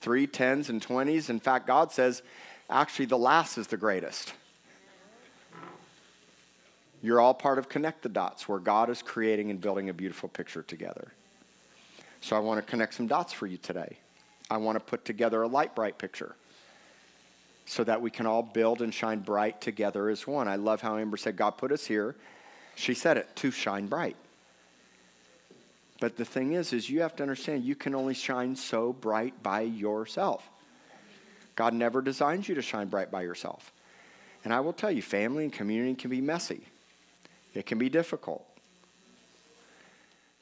[0.02, 1.30] Three, tens, and 20s.
[1.30, 2.22] In fact, God says,
[2.70, 4.34] actually, the last is the greatest.
[7.06, 10.28] You're all part of Connect the Dots, where God is creating and building a beautiful
[10.28, 11.12] picture together.
[12.20, 13.98] So I want to connect some dots for you today.
[14.50, 16.36] I want to put together a Lite-Brite picture
[17.68, 20.48] so that we can all build and shine bright together as one.
[20.48, 22.16] I love how Amber said, God put us here.
[22.74, 24.16] She said it, to shine bright.
[26.00, 29.44] But the thing is, is you have to understand you can only shine so bright
[29.44, 30.50] by yourself.
[31.56, 33.72] God never designed you to shine bright by yourself.
[34.44, 36.66] And I will tell you, family and community can be messy.
[37.56, 38.46] It can be difficult.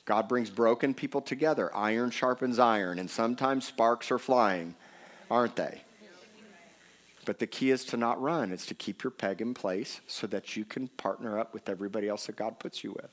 [0.06, 1.74] God brings broken people together.
[1.74, 4.76] Iron sharpens iron, and sometimes sparks are flying,
[5.32, 5.82] aren't they?
[7.26, 8.52] But the key is to not run.
[8.52, 12.10] It's to keep your peg in place so that you can partner up with everybody
[12.10, 13.10] else that God puts you with.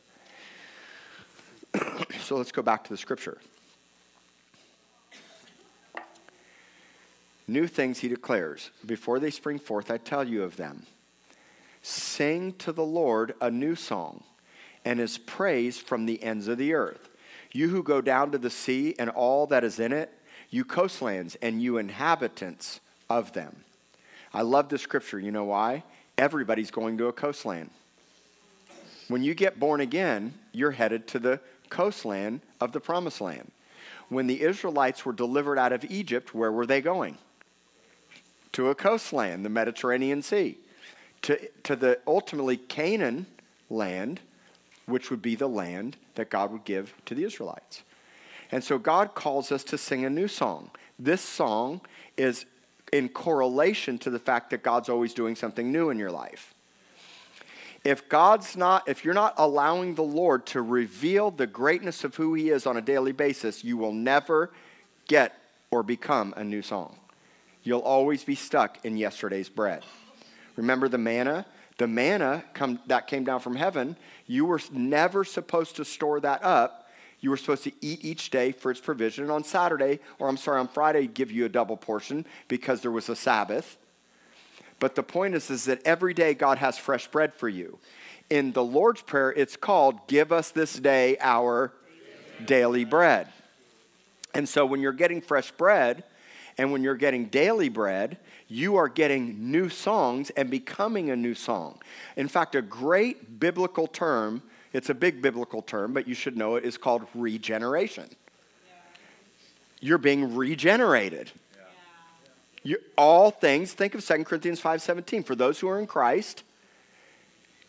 [2.22, 3.38] so let's go back to the scripture.
[7.46, 8.70] New things he declares.
[8.84, 10.86] Before they spring forth, I tell you of them.
[11.82, 14.22] Sing to the Lord a new song
[14.84, 17.08] and his praise from the ends of the earth.
[17.52, 20.12] You who go down to the sea and all that is in it,
[20.50, 23.64] you coastlands and you inhabitants of them.
[24.32, 25.18] I love this scripture.
[25.18, 25.82] You know why?
[26.16, 27.70] Everybody's going to a coastland.
[29.08, 33.50] When you get born again, you're headed to the coastland of the promised land.
[34.08, 37.18] When the Israelites were delivered out of Egypt, where were they going?
[38.52, 40.58] To a coastland, the Mediterranean Sea
[41.22, 43.26] to, to the ultimately Canaan
[43.68, 44.20] land,
[44.86, 47.82] which would be the land that God would give to the Israelites.
[48.52, 50.70] And so God calls us to sing a new song.
[50.98, 51.80] This song
[52.16, 52.46] is
[52.92, 56.54] in correlation to the fact that God's always doing something new in your life.
[57.84, 62.34] If God's not, if you're not allowing the Lord to reveal the greatness of who
[62.34, 64.50] He is on a daily basis, you will never
[65.08, 65.34] get
[65.70, 66.96] or become a new song.
[67.62, 69.84] You'll always be stuck in yesterday's bread.
[70.56, 71.46] Remember the manna?
[71.78, 76.44] The manna come, that came down from heaven, you were never supposed to store that
[76.44, 76.88] up.
[77.20, 79.24] You were supposed to eat each day for its provision.
[79.24, 82.90] And on Saturday, or I'm sorry, on Friday, give you a double portion because there
[82.90, 83.78] was a Sabbath.
[84.78, 87.78] But the point is, is that every day God has fresh bread for you.
[88.30, 91.72] In the Lord's Prayer, it's called, Give us this day our
[92.44, 93.28] daily bread.
[94.34, 96.04] And so when you're getting fresh bread
[96.56, 98.18] and when you're getting daily bread,
[98.50, 101.80] you are getting new songs and becoming a new song.
[102.16, 106.56] In fact, a great biblical term, it's a big biblical term, but you should know
[106.56, 108.08] it, is called regeneration.
[109.80, 111.30] you're being regenerated.
[112.62, 115.24] You, all things, think of 2 Corinthians 5:17.
[115.24, 116.42] For those who are in Christ,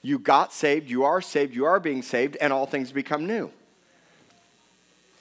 [0.02, 3.52] you got saved, you are saved, you are being saved, and all things become new.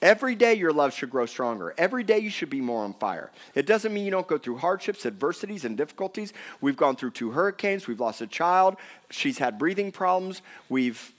[0.01, 1.75] Every day your love should grow stronger.
[1.77, 3.29] Every day you should be more on fire.
[3.53, 6.33] It doesn't mean you don't go through hardships, adversities, and difficulties.
[6.59, 7.87] We've gone through two hurricanes.
[7.87, 8.77] We've lost a child.
[9.11, 10.41] She's had breathing problems.
[10.69, 11.13] We've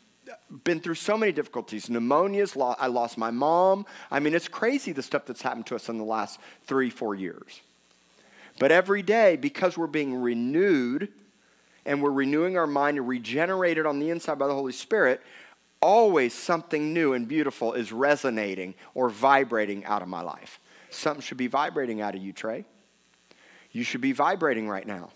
[0.64, 2.76] been through so many difficulties pneumonias.
[2.78, 3.86] I lost my mom.
[4.10, 7.14] I mean, it's crazy the stuff that's happened to us in the last three, four
[7.14, 7.60] years.
[8.58, 11.08] But every day, because we're being renewed
[11.84, 15.20] and we're renewing our mind and regenerated on the inside by the Holy Spirit,
[15.82, 20.60] always something new and beautiful is resonating or vibrating out of my life.
[20.88, 22.64] Something should be vibrating out of you, Trey.
[23.72, 25.10] You should be vibrating right now,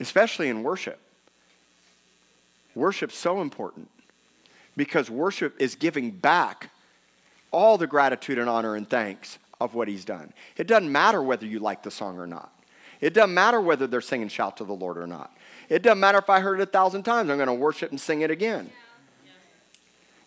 [0.00, 0.98] especially in worship.
[2.74, 3.88] Worship's so important
[4.76, 6.70] because worship is giving back
[7.50, 10.32] all the gratitude and honor and thanks of what he's done.
[10.56, 12.52] It doesn't matter whether you like the song or not.
[13.00, 15.34] It doesn't matter whether they're singing shout to the Lord or not.
[15.68, 18.00] It doesn't matter if I heard it a thousand times, I'm going to worship and
[18.00, 18.70] sing it again.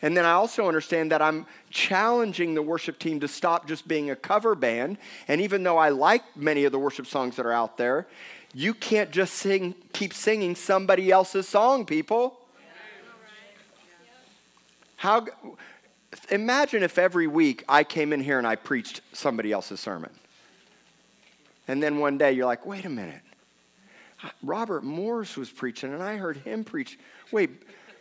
[0.02, 4.10] And then I also understand that I'm challenging the worship team to stop just being
[4.10, 4.98] a cover band.
[5.28, 8.08] And even though I like many of the worship songs that are out there,
[8.54, 12.40] you can't just sing, keep singing somebody else's song, people.
[14.96, 15.26] How,
[16.30, 20.12] imagine if every week I came in here and I preached somebody else's sermon.
[21.70, 23.22] And then one day you're like, wait a minute.
[24.42, 26.98] Robert Morris was preaching, and I heard him preach.
[27.32, 27.52] Wait,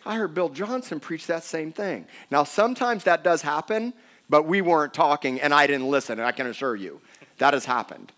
[0.06, 2.06] I heard Bill Johnson preach that same thing.
[2.30, 3.92] Now, sometimes that does happen,
[4.30, 7.02] but we weren't talking, and I didn't listen, and I can assure you
[7.36, 8.10] that has happened.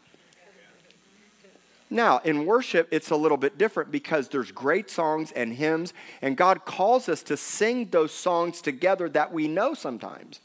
[1.90, 6.36] Now, in worship, it's a little bit different because there's great songs and hymns, and
[6.36, 10.38] God calls us to sing those songs together that we know sometimes.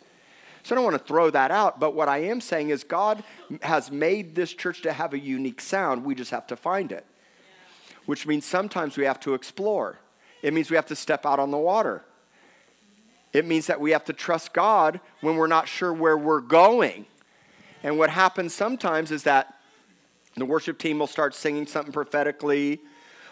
[0.65, 3.23] So I don't want to throw that out, but what I am saying is God
[3.62, 6.04] has made this church to have a unique sound.
[6.04, 7.06] We just have to find it
[8.06, 9.99] which means sometimes we have to explore.
[10.41, 12.04] It means we have to step out on the water.
[13.34, 17.06] It means that we have to trust God when we're not sure where we're going.
[17.84, 19.54] And what happens sometimes is that
[20.36, 22.80] the worship team will start singing something prophetically,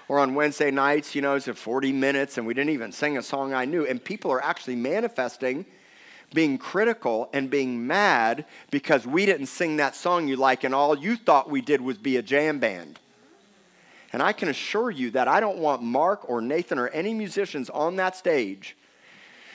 [0.08, 3.18] or on Wednesday nights, you know, it's at 40 minutes and we didn't even sing
[3.18, 3.86] a song I knew.
[3.86, 5.66] And people are actually manifesting,
[6.34, 10.98] being critical and being mad because we didn't sing that song you like, and all
[10.98, 13.00] you thought we did was be a jam band.
[14.12, 17.70] And I can assure you that I don't want Mark or Nathan or any musicians
[17.70, 18.76] on that stage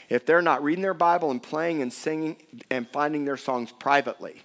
[0.09, 2.37] if they're not reading their Bible and playing and singing
[2.71, 4.43] and finding their songs privately.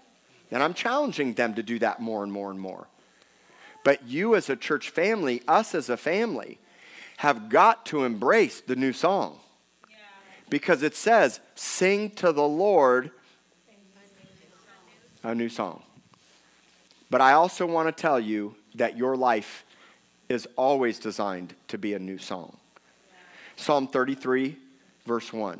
[0.52, 2.88] And I'm challenging them to do that more and more and more.
[3.84, 6.60] But you, as a church family, us as a family,
[7.17, 9.39] have got to embrace the new song.
[10.54, 13.10] Because it says, sing to the Lord
[15.24, 15.82] a new song.
[17.10, 19.66] But I also want to tell you that your life
[20.30, 22.56] is always designed to be a new song.
[23.56, 24.56] Psalm 33,
[25.08, 25.60] verse 1.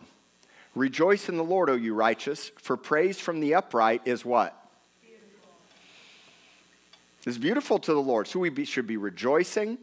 [0.76, 4.56] Rejoice in the Lord, O you righteous, for praise from the upright is what?
[7.26, 8.28] It's beautiful to the Lord.
[8.28, 9.80] So we be, should be rejoicing.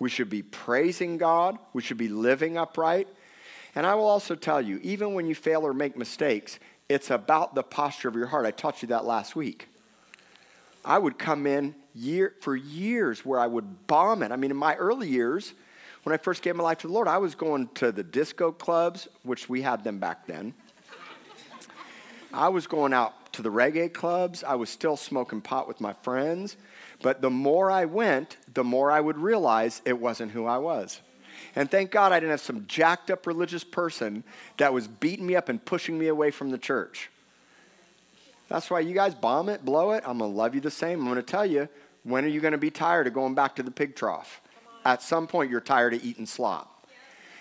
[0.00, 1.58] We should be praising God.
[1.72, 3.06] We should be living upright.
[3.74, 7.54] And I will also tell you, even when you fail or make mistakes, it's about
[7.54, 8.46] the posture of your heart.
[8.46, 9.68] I taught you that last week.
[10.84, 14.32] I would come in year, for years where I would bomb it.
[14.32, 15.52] I mean, in my early years,
[16.04, 18.52] when I first gave my life to the Lord, I was going to the disco
[18.52, 20.54] clubs, which we had them back then.
[22.32, 24.44] I was going out to the reggae clubs.
[24.44, 26.56] I was still smoking pot with my friends.
[27.02, 31.00] But the more I went, the more I would realize it wasn't who I was.
[31.56, 34.24] And thank God I didn't have some jacked up religious person
[34.56, 37.10] that was beating me up and pushing me away from the church.
[38.48, 40.04] That's why you guys bomb it, blow it.
[40.06, 41.00] I'm going to love you the same.
[41.00, 41.68] I'm going to tell you,
[42.04, 44.40] when are you going to be tired of going back to the pig trough?
[44.84, 46.86] At some point, you're tired of eating slop.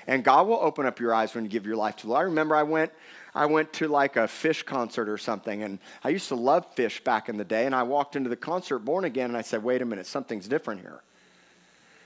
[0.05, 2.21] And God will open up your eyes when you give your life to the Lord.
[2.21, 2.91] I remember I went,
[3.35, 7.03] I went to like a Phish concert or something, and I used to love Phish
[7.03, 7.65] back in the day.
[7.65, 10.47] And I walked into the concert born again, and I said, wait a minute, something's
[10.47, 11.01] different here.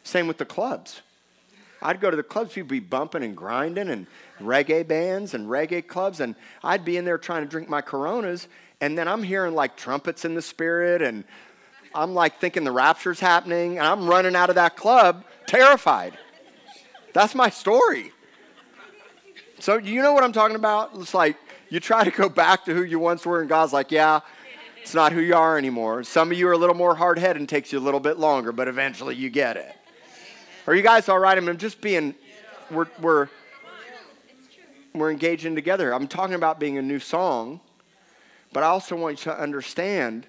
[0.03, 1.01] Same with the clubs.
[1.81, 4.07] I'd go to the clubs, people be bumping and grinding, and
[4.39, 8.47] reggae bands and reggae clubs, and I'd be in there trying to drink my Coronas,
[8.79, 11.23] and then I'm hearing like trumpets in the spirit, and
[11.93, 16.17] I'm like thinking the rapture's happening, and I'm running out of that club terrified.
[17.13, 18.11] That's my story.
[19.59, 20.91] So, you know what I'm talking about?
[20.95, 21.37] It's like
[21.69, 24.21] you try to go back to who you once were, and God's like, yeah,
[24.81, 26.03] it's not who you are anymore.
[26.03, 28.17] Some of you are a little more hard headed and takes you a little bit
[28.17, 29.75] longer, but eventually you get it.
[30.67, 31.37] Are you guys all right?
[31.37, 32.15] I mean, I'm just being,
[32.69, 33.29] we're, we're,
[34.93, 35.93] we're engaging together.
[35.93, 37.59] I'm talking about being a new song
[38.53, 40.27] But I also want you to understand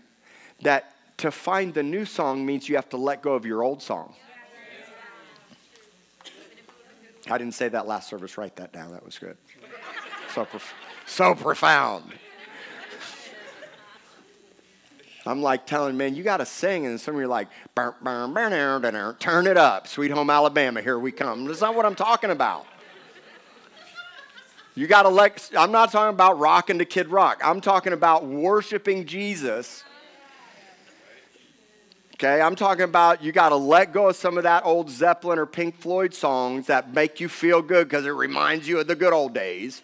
[0.62, 3.82] that to find the new song means you have to let go of your old
[3.82, 4.14] song.
[7.30, 8.36] I didn't say that last service.
[8.38, 8.92] Write that down.
[8.92, 9.36] That was good.
[10.34, 10.74] So, prof-
[11.06, 12.12] so profound.
[15.24, 16.86] I'm like telling, man, you got to sing.
[16.86, 19.86] And some of you are like, "Burr, burr, burr, turn it up.
[19.86, 21.44] Sweet Home Alabama, here we come.
[21.44, 22.66] That's not what I'm talking about.
[24.74, 27.40] You got to let, I'm not talking about rocking to Kid Rock.
[27.44, 29.84] I'm talking about worshiping Jesus.
[32.14, 35.38] Okay, I'm talking about you got to let go of some of that old Zeppelin
[35.38, 38.94] or Pink Floyd songs that make you feel good because it reminds you of the
[38.94, 39.82] good old days.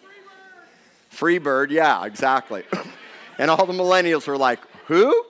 [1.11, 2.63] Freebird, yeah, exactly.
[3.37, 5.25] and all the millennials were like, who?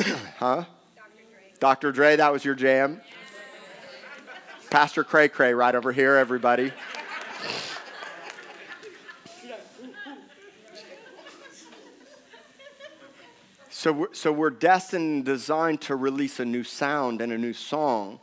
[0.38, 0.64] huh?
[1.58, 1.92] Dr.
[1.92, 3.00] Dre, that was your jam?
[4.70, 6.72] Pastor Cray Cray right over here, everybody.
[13.70, 17.54] So we're, so we're destined and designed to release a new sound and a new
[17.54, 18.20] song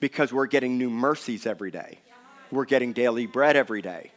[0.00, 1.98] because we're getting new mercies every day.
[2.52, 4.12] We're getting daily bread every day.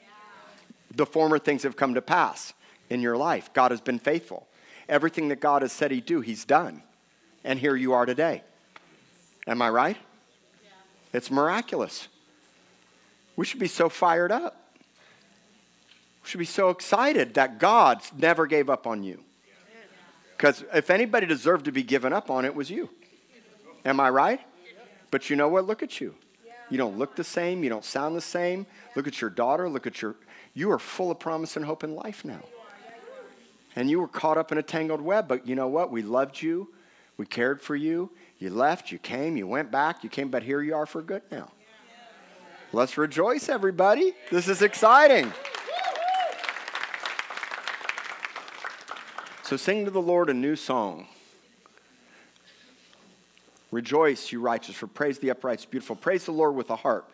[0.96, 2.54] The former things have come to pass
[2.90, 3.52] in your life.
[3.54, 4.48] God has been faithful.
[4.90, 6.84] Everything that God has said He'd do, He's done.
[7.44, 8.44] And here you are today.
[9.48, 9.98] Am I right?
[11.14, 12.08] It's miraculous.
[13.36, 14.58] We should be so fired up.
[16.24, 19.24] We should be so excited that God never gave up on you.
[20.38, 22.90] Because if anybody deserved to be given up on, it was you.
[23.86, 24.40] Am I right?
[25.10, 25.66] But you know what?
[25.66, 26.16] Look at you.
[26.70, 27.64] You don't look the same.
[27.64, 28.66] You don't sound the same.
[28.96, 29.68] Look at your daughter.
[29.70, 30.16] Look at your.
[30.54, 32.42] You are full of promise and hope in life now.
[33.76, 35.92] And you were caught up in a tangled web, but you know what?
[35.92, 36.70] We loved you.
[37.18, 38.12] We cared for you.
[38.40, 41.22] You left, you came, you went back, you came, but here you are for good
[41.32, 41.52] now.
[42.74, 44.14] Let's rejoice, everybody.
[44.32, 45.32] This is exciting.
[49.44, 51.08] So sing to the Lord a new song.
[53.70, 55.96] Rejoice, you righteous, for praise the upright is beautiful.
[55.96, 57.12] Praise the Lord with a harp.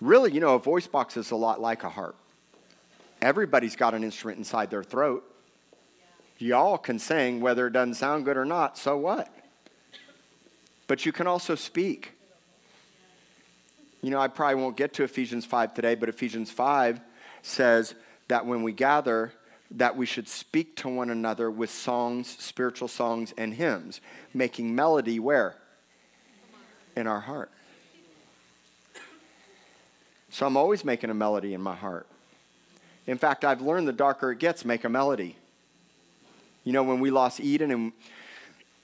[0.00, 2.16] Really, you know, a voice box is a lot like a harp.
[3.22, 5.24] Everybody's got an instrument inside their throat.
[6.38, 9.32] Y'all can sing whether it doesn't sound good or not, so what?
[10.88, 12.14] But you can also speak.
[14.02, 17.00] You know, I probably won't get to Ephesians 5 today, but Ephesians 5
[17.42, 17.94] says
[18.26, 19.32] that when we gather,
[19.70, 24.00] that we should speak to one another with songs, spiritual songs, and hymns,
[24.34, 25.54] making melody where?
[26.96, 27.52] In our heart.
[30.30, 32.08] So I'm always making a melody in my heart.
[33.06, 35.36] In fact, I've learned the darker it gets, make a melody.
[36.64, 37.92] You know, when we lost Eden and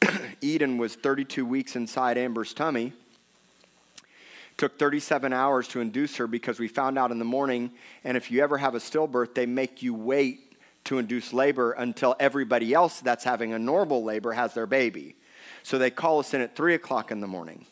[0.40, 2.92] Eden was 32 weeks inside Amber's tummy,
[4.56, 7.70] took 37 hours to induce her because we found out in the morning,
[8.02, 12.16] and if you ever have a stillbirth, they make you wait to induce labor until
[12.18, 15.14] everybody else that's having a normal labor has their baby.
[15.62, 17.66] So they call us in at 3 o'clock in the morning.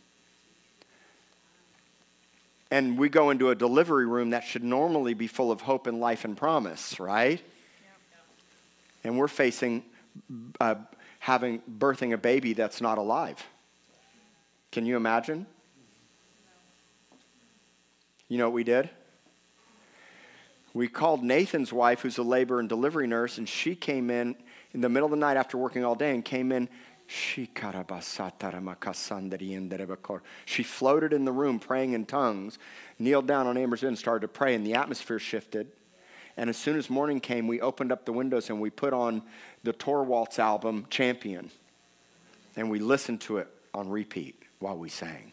[2.70, 6.00] And we go into a delivery room that should normally be full of hope and
[6.00, 7.40] life and promise, right?
[9.04, 9.84] And we're facing
[10.60, 10.76] uh,
[11.20, 13.44] having birthing a baby that's not alive.
[14.72, 15.46] Can you imagine?
[18.28, 18.90] You know what we did?
[20.74, 24.36] We called Nathan's wife, who's a labor and delivery nurse, and she came in
[24.74, 26.68] in the middle of the night after working all day and came in.
[27.06, 27.46] She
[30.62, 32.58] floated in the room praying in tongues,
[32.98, 35.68] kneeled down on Amber's bed and started to pray, and the atmosphere shifted.
[36.36, 39.22] And as soon as morning came, we opened up the windows and we put on
[39.62, 41.50] the Torwalts album, Champion.
[42.56, 45.32] And we listened to it on repeat while we sang.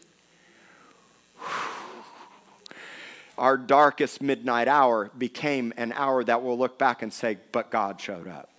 [3.36, 8.00] Our darkest midnight hour became an hour that we'll look back and say, but God
[8.00, 8.50] showed up.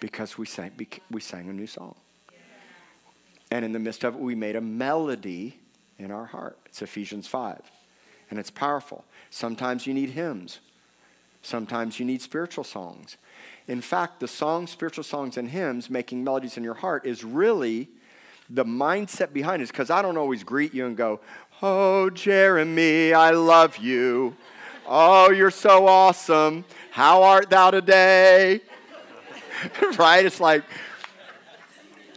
[0.00, 0.72] Because we sang,
[1.10, 1.94] we sang a new song.
[3.50, 5.58] And in the midst of it, we made a melody
[5.98, 6.58] in our heart.
[6.66, 7.60] It's Ephesians 5.
[8.30, 9.04] And it's powerful.
[9.28, 10.60] Sometimes you need hymns.
[11.42, 13.16] Sometimes you need spiritual songs.
[13.66, 17.88] In fact, the songs, spiritual songs, and hymns, making melodies in your heart, is really
[18.48, 19.68] the mindset behind it.
[19.68, 21.20] Because I don't always greet you and go,
[21.62, 24.36] Oh, Jeremy, I love you.
[24.86, 26.64] Oh, you're so awesome.
[26.90, 28.60] How art thou today?
[29.98, 30.24] right?
[30.24, 30.64] It's like,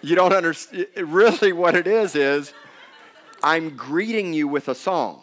[0.02, 0.88] you don't understand.
[0.98, 2.54] Really, what it is, is
[3.42, 5.22] I'm greeting you with a song.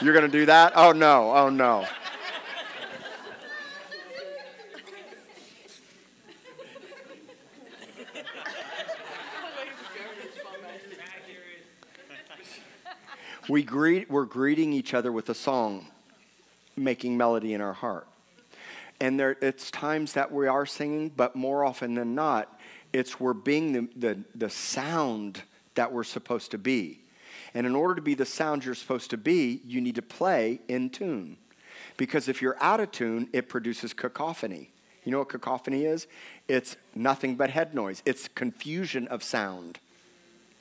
[0.00, 0.72] You're going to do that?
[0.76, 1.34] Oh, no.
[1.34, 1.86] Oh, no.
[13.50, 15.88] We greet, we're greeting each other with a song,
[16.76, 18.06] making melody in our heart.
[19.00, 22.60] And there, it's times that we are singing, but more often than not,
[22.92, 25.42] it's we're being the, the, the sound
[25.74, 27.00] that we're supposed to be.
[27.54, 30.60] And in order to be the sound you're supposed to be, you need to play
[30.68, 31.36] in tune.
[31.96, 34.70] Because if you're out of tune, it produces cacophony.
[35.04, 36.06] You know what cacophony is?
[36.48, 39.78] It's nothing but head noise, it's confusion of sound.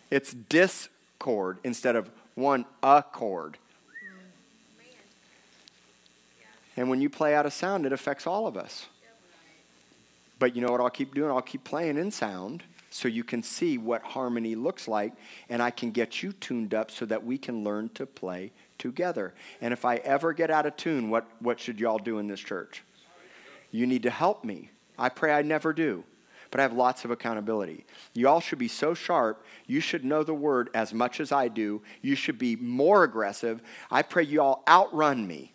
[0.09, 3.57] It's discord instead of one accord.
[6.79, 8.87] And when you play out of sound, it affects all of us.
[10.39, 11.29] But you know what I'll keep doing?
[11.29, 15.11] I'll keep playing in sound so you can see what harmony looks like,
[15.49, 19.33] and I can get you tuned up so that we can learn to play together.
[19.59, 22.39] And if I ever get out of tune, what, what should y'all do in this
[22.39, 22.81] church?
[23.71, 24.69] You need to help me.
[24.97, 26.05] I pray I never do,
[26.49, 27.85] but I have lots of accountability.
[28.13, 29.45] You all should be so sharp.
[29.67, 31.81] You should know the word as much as I do.
[32.01, 33.61] You should be more aggressive.
[33.91, 35.51] I pray you all outrun me.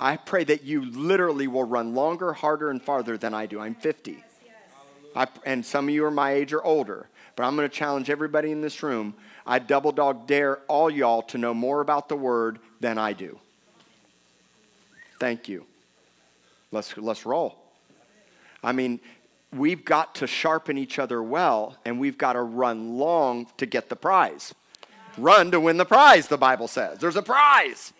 [0.00, 3.60] I pray that you literally will run longer, harder, and farther than I do.
[3.60, 4.24] I'm 50.
[5.14, 8.08] I, and some of you are my age or older, but I'm going to challenge
[8.08, 9.14] everybody in this room.
[9.46, 13.38] I double dog dare all y'all to know more about the word than I do.
[15.18, 15.66] Thank you.
[16.72, 17.56] Let's, let's roll.
[18.64, 19.00] I mean,
[19.52, 23.90] we've got to sharpen each other well, and we've got to run long to get
[23.90, 24.54] the prize.
[25.18, 27.00] Run to win the prize, the Bible says.
[27.00, 27.92] There's a prize.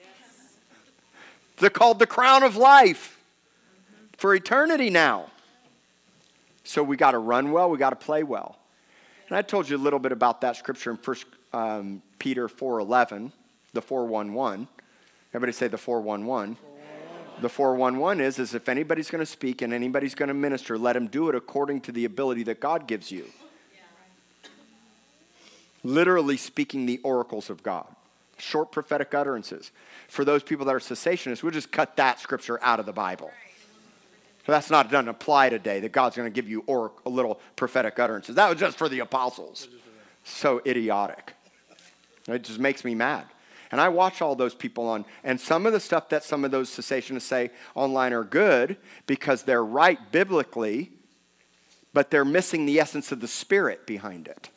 [1.60, 3.22] They're called the crown of life
[4.16, 5.26] for eternity now.
[6.64, 8.58] So we got to run well, we got to play well.
[9.28, 11.16] And I told you a little bit about that scripture in 1
[11.52, 13.32] um, Peter 4.11,
[13.72, 14.68] the 411.
[15.32, 16.56] Everybody say the 411.
[17.40, 20.96] The 411 is, is if anybody's going to speak and anybody's going to minister, let
[20.96, 23.24] him do it according to the ability that God gives you.
[25.82, 27.86] Literally speaking the oracles of God.
[28.40, 29.70] Short prophetic utterances.
[30.08, 33.30] For those people that are cessationists, we'll just cut that scripture out of the Bible.
[34.46, 37.40] So that's not doesn't apply today that God's going to give you or a little
[37.56, 38.36] prophetic utterances.
[38.36, 39.68] That was just for the apostles.
[40.24, 41.34] So idiotic.
[42.26, 43.26] It just makes me mad.
[43.70, 46.50] And I watch all those people on, and some of the stuff that some of
[46.50, 48.76] those cessationists say online are good
[49.06, 50.90] because they're right biblically,
[51.92, 54.50] but they're missing the essence of the spirit behind it.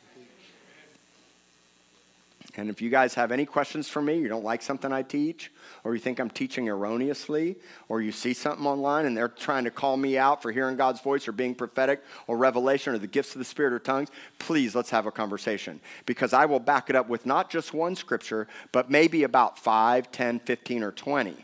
[2.56, 5.50] And if you guys have any questions for me, you don't like something I teach,
[5.82, 7.56] or you think I'm teaching erroneously,
[7.88, 11.00] or you see something online and they're trying to call me out for hearing God's
[11.00, 14.74] voice or being prophetic or revelation or the gifts of the Spirit or tongues, please
[14.74, 15.80] let's have a conversation.
[16.06, 20.12] Because I will back it up with not just one scripture, but maybe about 5,
[20.12, 21.36] 10, 15, or 20.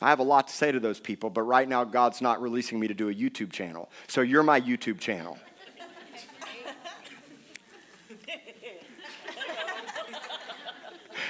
[0.00, 2.78] I have a lot to say to those people, but right now God's not releasing
[2.78, 3.90] me to do a YouTube channel.
[4.08, 5.38] So you're my YouTube channel.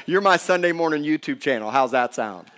[0.08, 1.68] You're my Sunday morning YouTube channel.
[1.68, 2.48] How's that sound?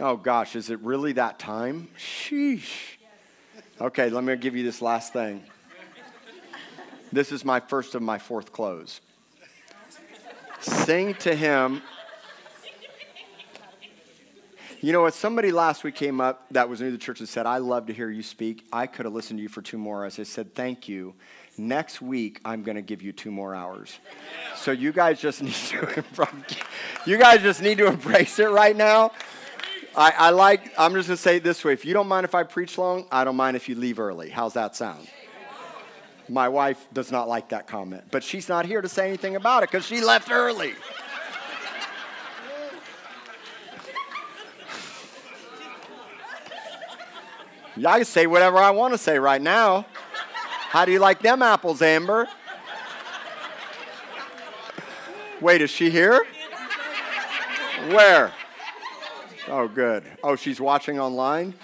[0.00, 1.88] Oh gosh, is it really that time?
[1.98, 2.96] Sheesh.
[3.78, 5.44] Okay, let me give you this last thing.
[7.12, 9.02] This is my first of my fourth close.
[10.60, 11.82] Sing to him.
[14.84, 15.14] You know what?
[15.14, 17.86] Somebody last week came up that was new to the church and said, I love
[17.86, 18.66] to hear you speak.
[18.70, 20.18] I could have listened to you for two more hours.
[20.18, 21.14] I said, Thank you.
[21.56, 23.98] Next week, I'm going to give you two more hours.
[24.56, 26.04] So you guys just need to,
[27.06, 29.12] you guys just need to embrace it right now.
[29.96, 31.72] I, I like, I'm just going to say it this way.
[31.72, 34.28] If you don't mind if I preach long, I don't mind if you leave early.
[34.28, 35.08] How's that sound?
[36.28, 39.62] My wife does not like that comment, but she's not here to say anything about
[39.62, 40.74] it because she left early.
[47.76, 49.86] I can say whatever I want to say right now.
[50.68, 52.28] How do you like them apples, Amber?
[55.40, 56.24] Wait, is she here?
[57.88, 58.32] Where?
[59.48, 60.04] Oh, good.
[60.22, 61.54] Oh, she's watching online?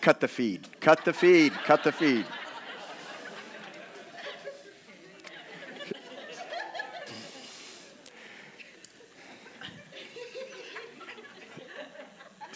[0.00, 0.68] Cut the feed.
[0.80, 1.52] Cut the feed.
[1.64, 2.24] Cut the feed.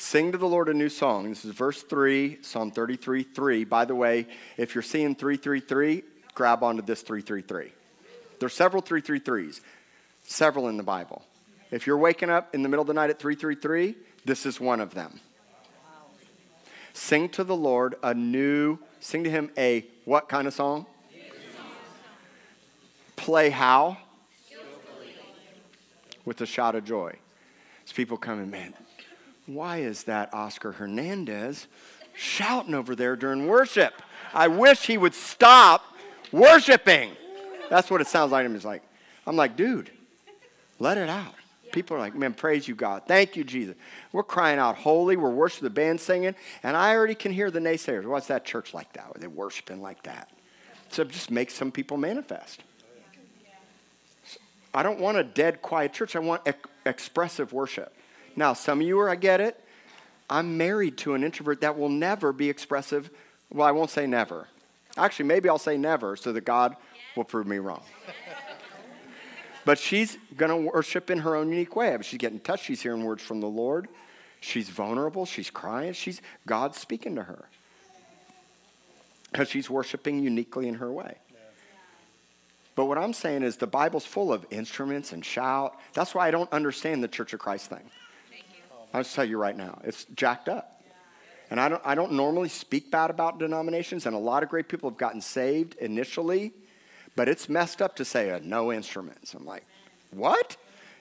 [0.09, 1.29] Sing to the Lord a new song.
[1.29, 3.65] This is verse 3, Psalm 33 3.
[3.65, 6.03] By the way, if you're seeing 333,
[6.33, 7.71] grab onto this 333.
[8.41, 9.61] There's several 333s,
[10.23, 11.21] several in the Bible.
[11.71, 14.81] If you're waking up in the middle of the night at 333, this is one
[14.81, 15.21] of them.
[16.95, 20.87] Sing to the Lord a new, sing to him a what kind of song?
[23.17, 23.99] Play how?
[26.25, 27.15] With a shout of joy.
[27.85, 28.73] As people come in, man,
[29.49, 31.67] why is that Oscar Hernandez
[32.19, 33.95] shouting over there during worship.
[34.35, 35.85] I wish he would stop
[36.33, 37.13] worshiping.
[37.71, 38.59] That's what it sounds like to me.
[38.59, 38.83] Like,
[39.27, 39.91] I'm like, dude,
[40.79, 41.35] let it out.
[41.71, 43.03] People are like, man, praise you, God.
[43.07, 43.77] Thank you, Jesus.
[44.11, 45.17] We're crying out holy.
[45.17, 46.35] We're worshiping the band singing.
[46.63, 48.05] And I already can hear the naysayers.
[48.05, 49.05] What's that church like that?
[49.15, 50.31] Are they worshiping like that?
[50.89, 52.63] So just make some people manifest.
[54.73, 56.17] I don't want a dead, quiet church.
[56.17, 56.43] I want
[56.85, 57.95] expressive worship.
[58.39, 59.61] Now, some of you are, I get it.
[60.31, 63.11] I'm married to an introvert that will never be expressive.
[63.51, 64.47] Well, I won't say never.
[64.97, 66.77] Actually, maybe I'll say never so that God
[67.17, 67.83] will prove me wrong.
[69.65, 71.99] but she's going to worship in her own unique way.
[72.03, 72.65] She's getting touched.
[72.65, 73.89] She's hearing words from the Lord.
[74.41, 75.27] She's vulnerable.
[75.27, 75.93] She's crying.
[75.93, 77.49] She's God speaking to her
[79.33, 81.17] because she's worshiping uniquely in her way.
[82.77, 85.77] But what I'm saying is the Bible's full of instruments and shout.
[85.93, 87.91] That's why I don't understand the Church of Christ thing.
[88.93, 90.83] I'll just tell you right now, it's jacked up.
[91.51, 94.69] And I don't, I don't normally speak bad about denominations, and a lot of great
[94.69, 96.53] people have gotten saved initially,
[97.17, 99.35] but it's messed up to say uh, no instruments.
[99.35, 99.65] I'm like,
[100.11, 100.57] what?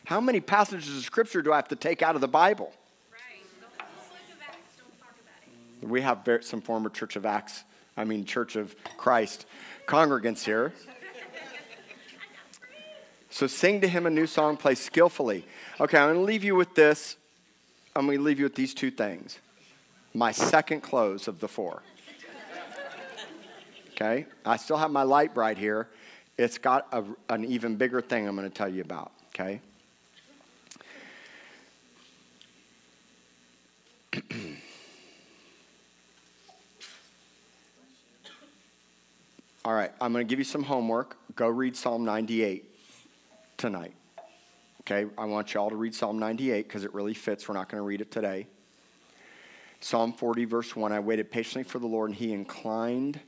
[0.06, 2.72] How many passages of Scripture do I have to take out of the Bible?
[5.82, 7.64] We have some former Church of Acts,
[7.96, 9.46] I mean, Church of Christ
[9.86, 10.74] congregants here.
[13.30, 15.46] So sing to him a new song, play skillfully.
[15.80, 17.18] Okay, I'm going to leave you with this.
[17.98, 19.40] I'm going to leave you with these two things.
[20.14, 21.82] My second close of the four.
[23.92, 25.88] Okay, I still have my Lite-Brite here.
[26.38, 29.12] It's got a, an even bigger thing I'm going to tell you about.
[29.30, 29.60] Okay.
[39.66, 41.18] All right, I'm going to give you some homework.
[41.36, 42.64] Go read Psalm 98
[43.58, 43.97] tonight.
[44.90, 47.50] Okay, I want you all to read Psalm 98 because it really fits.
[47.50, 48.48] We're not going to read it today.
[49.82, 53.20] Psalm 40, verse 1 I waited patiently for the Lord, and he inclined.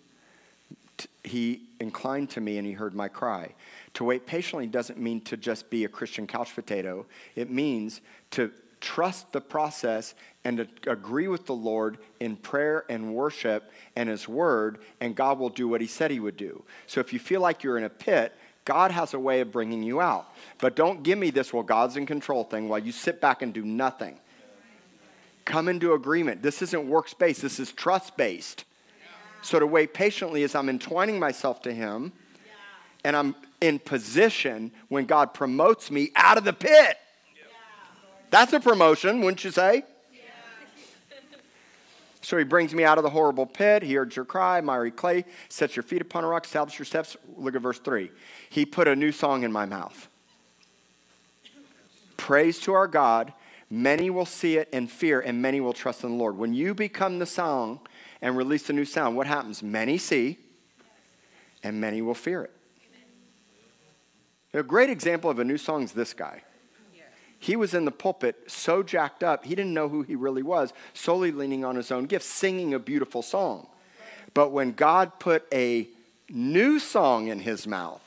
[1.26, 3.56] he inclined to me and he heard my cry.
[3.96, 7.06] To wait patiently doesn't mean to just be a Christian couch potato.
[7.36, 8.00] It means
[8.32, 14.08] to trust the process and to agree with the Lord in prayer and worship and
[14.08, 16.64] His Word, and God will do what He said He would do.
[16.88, 18.34] So if you feel like you're in a pit,
[18.70, 20.32] God has a way of bringing you out.
[20.60, 23.52] But don't give me this, well, God's in control thing while you sit back and
[23.52, 24.20] do nothing.
[25.44, 26.44] Come into agreement.
[26.44, 28.66] This isn't works based, this is trust based.
[29.42, 32.14] So to wait patiently is I'm entwining myself to Him
[33.04, 36.96] and I'm in position when God promotes me out of the pit.
[38.30, 39.82] That's a promotion, wouldn't you say?
[42.22, 43.82] So he brings me out of the horrible pit.
[43.82, 47.16] He heard your cry, miry clay, sets your feet upon a rock, establish your steps.
[47.38, 48.12] Look at verse 3.
[48.50, 50.10] He put a new song in my mouth.
[52.18, 53.34] Praise to our God.
[53.70, 56.38] Many will see it and fear, and many will trust in the Lord.
[56.38, 57.80] When you become the song
[58.22, 59.64] and release a new sound, what happens?
[59.64, 60.40] Many see,
[61.64, 62.52] and many will fear it.
[64.54, 66.42] A great example of a new song is this guy.
[67.40, 70.74] He was in the pulpit so jacked up, he didn't know who he really was,
[70.94, 73.68] solely leaning on his own gifts, singing a beautiful song.
[74.34, 75.88] But when God put a
[76.30, 78.02] new song in his mouth,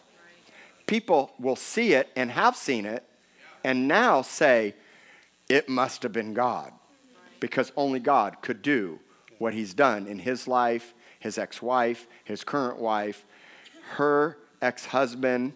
[0.87, 3.05] people will see it and have seen it
[3.65, 4.75] and now say,
[5.49, 6.73] it must have been God.
[7.41, 9.01] Because only God could do
[9.39, 13.25] what he's done in his life, his ex wife, his current wife,
[13.97, 15.53] her ex husband,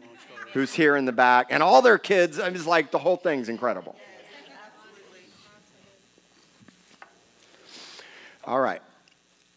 [0.52, 2.38] who's here in the back, and all their kids.
[2.38, 3.96] I'm just like, the whole thing's incredible.
[8.44, 8.82] All right.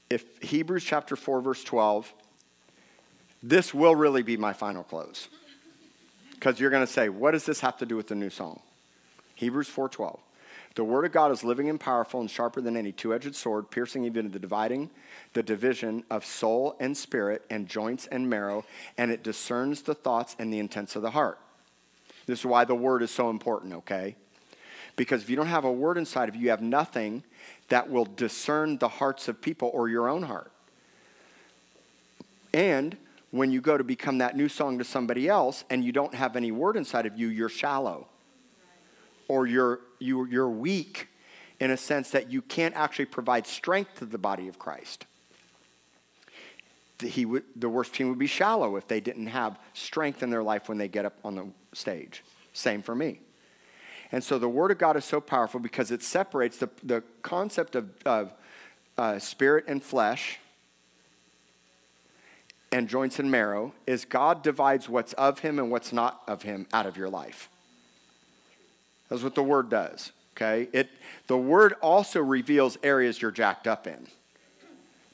[0.10, 2.12] If Hebrews chapter 4, verse 12,
[3.44, 5.28] this will really be my final close.
[6.32, 8.62] Because you're going to say, what does this have to do with the new song?
[9.36, 10.20] Hebrews 4:12.
[10.80, 14.06] The word of God is living and powerful and sharper than any two-edged sword, piercing
[14.06, 14.90] even to the dividing
[15.34, 18.64] the division of soul and spirit and joints and marrow,
[18.98, 21.38] and it discerns the thoughts and the intents of the heart.
[22.28, 24.16] This is why the word is so important, okay?
[24.96, 27.26] Because if you don't have a word inside of you, you have nothing
[27.68, 30.50] that will discern the hearts of people or your own heart.
[32.54, 32.96] And
[33.32, 36.38] when you go to become that new song to somebody else and you don't have
[36.38, 38.08] any word inside of you, you're shallow.
[39.30, 41.08] Or you're, you, you're weak
[41.62, 45.06] in a sense that you can't actually provide strength to the body of Christ.
[47.02, 50.44] He would, the worst team would be shallow if they didn't have strength in their
[50.44, 52.24] life when they get up on the stage.
[52.52, 53.22] Same for me.
[54.12, 57.76] And so the Word of God is so powerful because it separates the, the concept
[57.76, 58.34] of, of
[58.98, 60.40] uh, spirit and flesh
[62.72, 66.68] and joints and marrow is God divides what's of him and what's not of him
[66.74, 67.50] out of your life.
[69.10, 70.12] That's what the word does.
[70.36, 70.70] Okay?
[70.72, 70.90] It
[71.28, 74.08] the word also reveals areas you're jacked up in.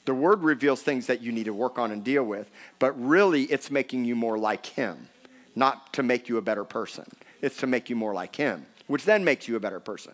[0.04, 3.42] The word reveals things that you need to work on and deal with, but really
[3.44, 5.08] it's making you more like him,
[5.56, 7.04] not to make you a better person.
[7.42, 10.12] It's to make you more like him, which then makes you a better person.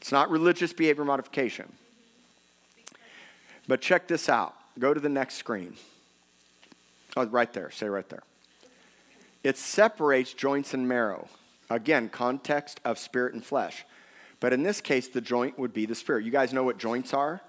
[0.00, 1.72] It's not religious behavior modification.
[3.68, 4.54] But check this out.
[4.78, 5.74] Go to the next screen.
[7.16, 7.70] Oh, right there.
[7.70, 8.22] Say right there.
[9.44, 11.28] It separates joints and marrow.
[11.70, 13.86] Again, context of spirit and flesh.
[14.40, 16.24] But in this case, the joint would be the spirit.
[16.24, 17.40] You guys know what joints are?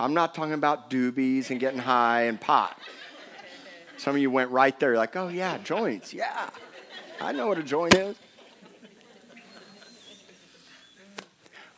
[0.00, 2.78] I'm not talking about doobies and getting high and pot.
[3.96, 6.12] Some of you went right there, like, oh, yeah, joints.
[6.12, 6.50] Yeah.
[7.20, 8.16] I know what a joint is.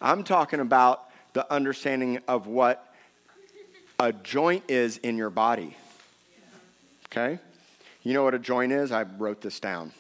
[0.01, 2.95] I'm talking about the understanding of what
[3.99, 5.77] a joint is in your body.
[7.07, 7.39] Okay?
[8.03, 8.93] You know what a joint is?
[8.93, 9.93] I wrote this down.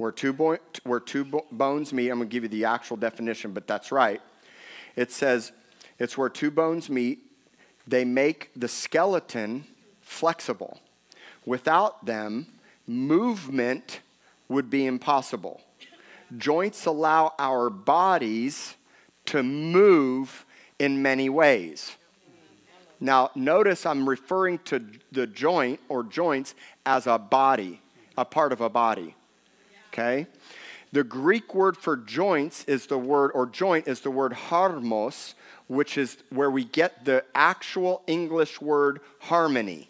[0.00, 2.96] Where two, bo- where two bo- bones meet, I'm going to give you the actual
[2.96, 4.22] definition, but that's right.
[4.96, 5.52] It says
[5.98, 7.18] it's where two bones meet,
[7.86, 9.66] they make the skeleton
[10.00, 10.80] flexible.
[11.44, 12.46] Without them,
[12.86, 14.00] movement
[14.48, 15.60] would be impossible.
[16.38, 18.76] Joints allow our bodies
[19.26, 20.46] to move
[20.78, 21.94] in many ways.
[23.00, 24.82] Now, notice I'm referring to
[25.12, 26.54] the joint or joints
[26.86, 27.82] as a body,
[28.16, 29.14] a part of a body.
[30.00, 30.26] Okay?
[30.92, 35.34] The Greek word for joints is the word, or joint is the word harmos,
[35.68, 39.88] which is where we get the actual English word harmony.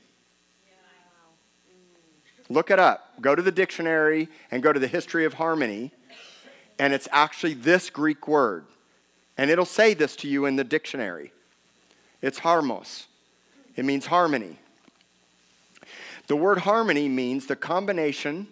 [2.48, 3.14] Look it up.
[3.20, 5.92] Go to the dictionary and go to the history of harmony,
[6.78, 8.64] and it's actually this Greek word.
[9.38, 11.32] And it'll say this to you in the dictionary.
[12.20, 13.06] It's harmos,
[13.76, 14.58] it means harmony.
[16.26, 18.48] The word harmony means the combination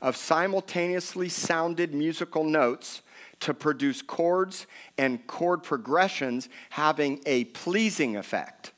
[0.00, 3.02] of simultaneously sounded musical notes
[3.40, 8.72] to produce chords and chord progressions having a pleasing effect.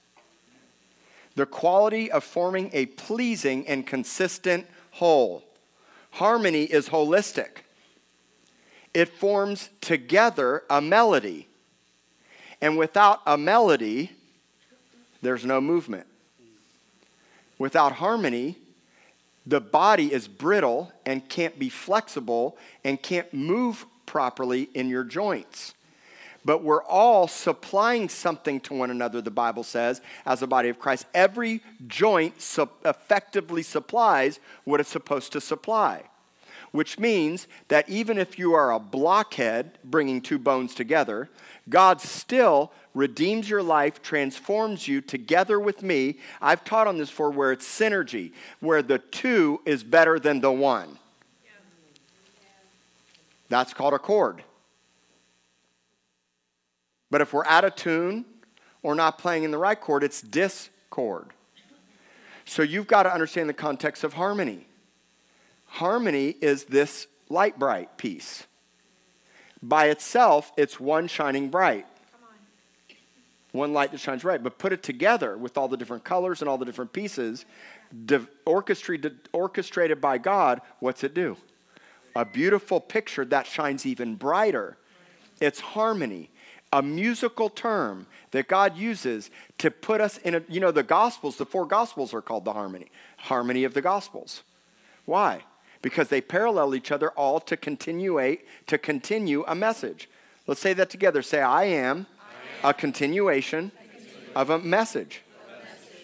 [1.34, 5.44] The quality of forming a pleasing and consistent whole.
[6.12, 7.62] Harmony is holistic.
[8.92, 11.48] It forms together a melody.
[12.60, 14.10] And without a melody,
[15.22, 16.06] there's no movement.
[17.58, 18.56] Without harmony,
[19.46, 25.74] the body is brittle and can't be flexible and can't move properly in your joints.
[26.44, 30.78] But we're all supplying something to one another, the Bible says, as a body of
[30.78, 31.06] Christ.
[31.12, 32.34] Every joint
[32.84, 36.04] effectively supplies what it's supposed to supply,
[36.72, 41.28] which means that even if you are a blockhead bringing two bones together,
[41.68, 46.18] God still redeems your life, transforms you together with me.
[46.40, 50.52] I've taught on this for where it's synergy, where the two is better than the
[50.52, 50.98] one.
[53.48, 54.42] That's called a chord.
[57.10, 58.24] But if we're out of tune
[58.82, 61.26] or not playing in the right chord, it's discord.
[62.44, 64.66] So you've got to understand the context of harmony.
[65.74, 68.46] Harmony is this Lite-Brite piece.
[69.62, 71.86] By itself, it's one shining bright.
[73.52, 74.42] One light that shines bright.
[74.42, 77.44] But put it together with all the different colors and all the different pieces,
[78.44, 81.36] orchestrated, orchestrated by God, what's it do?
[82.16, 84.76] A beautiful picture that shines even brighter.
[85.40, 86.30] It's harmony,
[86.72, 91.36] a musical term that God uses to put us in a, you know, the Gospels,
[91.36, 94.42] the four Gospels are called the harmony, harmony of the Gospels.
[95.04, 95.44] Why?
[95.82, 100.08] Because they parallel each other all to continuate, to continue a message.
[100.46, 101.22] Let's say that together.
[101.22, 102.06] Say, I am,
[102.62, 103.72] a continuation
[104.34, 105.22] of a message.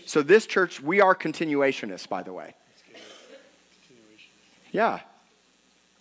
[0.06, 2.54] So, this church, we are continuationists, by the way.
[4.70, 5.00] Yeah.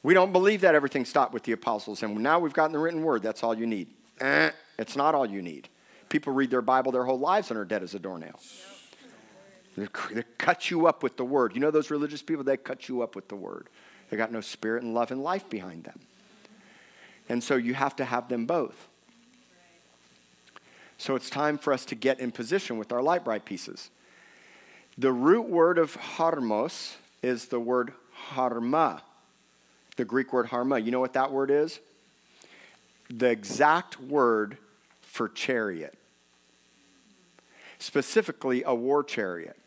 [0.04, 3.02] We don't believe that everything stopped with the apostles, and now we've gotten the written
[3.02, 3.24] word.
[3.24, 3.88] That's all you need.
[4.20, 5.68] Eh, it's not all you need.
[6.10, 8.40] People read their Bible their whole lives and are dead as a doornail.
[9.78, 9.88] They,
[10.38, 11.54] cut you up with the word.
[11.54, 13.68] You know those religious people, they cut you up with the word.
[14.10, 16.00] They got no spirit and love and life behind them.
[17.28, 18.88] And so you have to have them both.
[20.98, 23.90] So it's time for us to get in position with our Lite-Brite pieces.
[24.98, 27.92] The root word of harmos is the word
[28.30, 29.02] harma,
[29.98, 30.84] the Greek word harma.
[30.84, 31.80] You know what that word is?
[33.10, 34.58] The exact word
[35.02, 35.98] for chariot,
[37.78, 39.58] specifically a war chariot.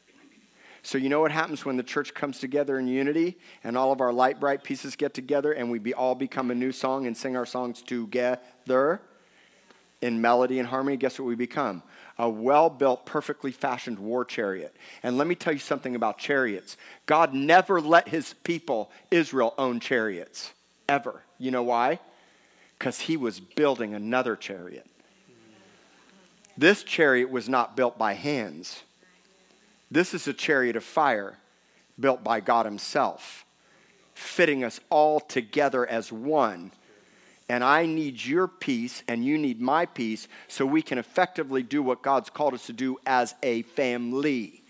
[0.89, 4.01] So, you know what happens when the church comes together in unity and all of
[4.01, 7.36] our Lite-Brite pieces get together and we be, all become a new song and sing
[7.36, 9.03] our songs together
[10.01, 10.97] in melody and harmony?
[10.97, 11.82] Guess what we become?
[12.16, 14.74] A well built, perfectly fashioned war chariot.
[15.03, 19.80] And let me tell you something about chariots God never let his people, Israel, own
[19.80, 20.55] chariots,
[20.89, 21.22] ever.
[21.36, 21.99] You know why?
[22.78, 24.86] Because he was building another chariot.
[26.57, 28.84] This chariot was not built by hands.
[29.91, 31.39] This is a chariot of fire
[31.99, 33.45] built by God Himself,
[34.14, 36.72] fitting us all together as one.
[37.49, 41.82] And I need your peace, and you need my peace, so we can effectively do
[41.82, 44.62] what God's called us to do as a family.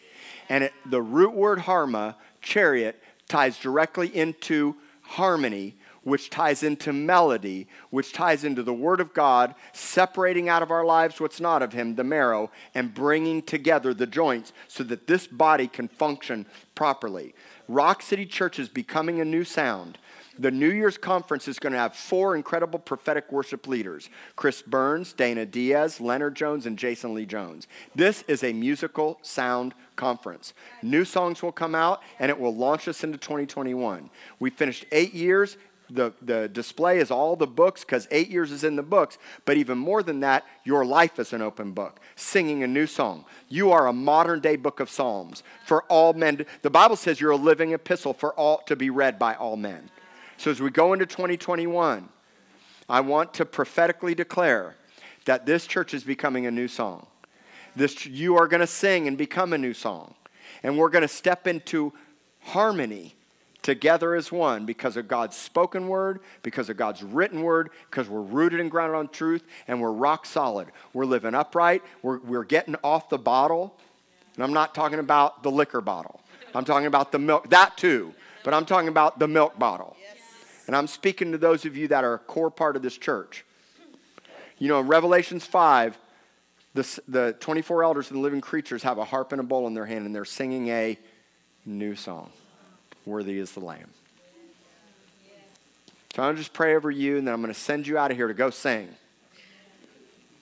[0.48, 7.66] And it, the root word harma, chariot, ties directly into harmony, which ties into melody,
[7.90, 11.72] which ties into the Word of God, separating out of our lives what's not of
[11.72, 17.34] Him, the marrow, and bringing together the joints so that this body can function properly.
[17.68, 19.98] Rock City Church is becoming a new sound.
[20.40, 25.12] The New Year's conference is going to have four incredible prophetic worship leaders Chris Burns,
[25.12, 27.66] Dana Diaz, Leonard Jones, and Jason Lee Jones.
[27.94, 30.54] This is a musical sound conference.
[30.80, 34.10] New songs will come out and it will launch us into 2021.
[34.38, 35.56] We finished eight years.
[35.90, 39.16] The, the display is all the books because eight years is in the books.
[39.44, 43.24] But even more than that, your life is an open book, singing a new song.
[43.48, 46.44] You are a modern day book of Psalms for all men.
[46.62, 49.90] The Bible says you're a living epistle for all to be read by all men.
[50.36, 52.08] So as we go into 2021,
[52.88, 54.76] I want to prophetically declare
[55.24, 57.06] that this church is becoming a new song.
[57.76, 60.14] This, you are going to sing and become a new song.
[60.62, 61.92] And we're going to step into
[62.40, 63.14] harmony
[63.62, 68.20] together as one because of God's spoken word, because of God's written word, because we're
[68.20, 70.68] rooted and grounded on truth, and we're rock solid.
[70.92, 71.82] We're living upright.
[72.02, 73.74] We're, we're getting off the bottle.
[74.36, 76.20] And I'm not talking about the liquor bottle,
[76.54, 78.14] I'm talking about the milk, that too.
[78.44, 79.96] But I'm talking about the milk bottle.
[80.66, 83.44] And I'm speaking to those of you that are a core part of this church.
[84.58, 85.98] You know, in Revelations 5,
[86.74, 89.74] the, the 24 elders and the living creatures have a harp and a bowl in
[89.74, 90.98] their hand, and they're singing a
[91.66, 92.30] new song
[93.08, 93.90] Worthy is the Lamb.
[96.14, 97.98] So I'm going to just pray over you, and then I'm going to send you
[97.98, 98.88] out of here to go sing.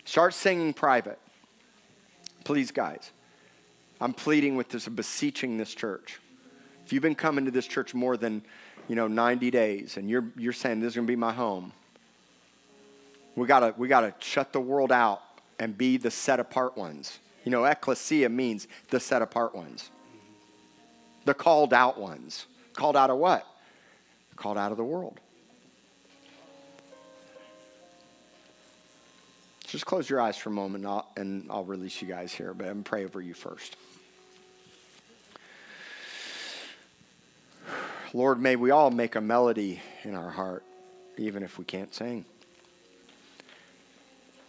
[0.05, 1.19] Start singing private.
[2.45, 3.11] Please, guys.
[4.01, 6.21] I'm pleading with this, beseeching this church.
[6.85, 8.43] If you've been coming to this church more than,
[8.89, 11.73] you know, 90 days, and you're, you're saying this is going to be my home,
[13.35, 15.23] we gotta, we gotta shut the world out
[15.59, 17.19] and be the set apart ones.
[17.45, 19.91] You know, ecclesia means the set apart ones,
[21.25, 22.47] the called out ones.
[22.77, 23.47] Called out of what?
[24.37, 25.19] Called out of the world.
[29.67, 32.55] Just close your eyes for a moment and I'll, and I'll release you guys here,
[32.55, 33.77] but I'm pray over you first.
[38.13, 40.63] Lord, may we all make a melody in our heart,
[41.17, 42.25] even if we can't sing.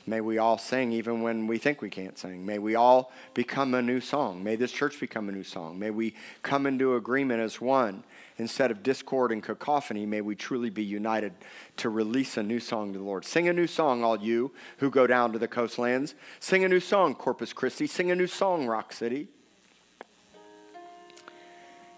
[0.05, 2.45] May we all sing even when we think we can't sing.
[2.45, 4.41] May we all become a new song.
[4.41, 5.78] May this church become a new song.
[5.78, 8.05] May we come into agreement as one.
[8.39, 11.33] Instead of discord and cacophony, may we truly be united
[11.75, 13.25] to release a new song to the Lord.
[13.25, 16.13] Sing a new song, all you who go down to the coastlands.
[16.39, 17.88] Sing a new song, Corpus Christi.
[17.88, 19.27] Sing a new song, Rock City.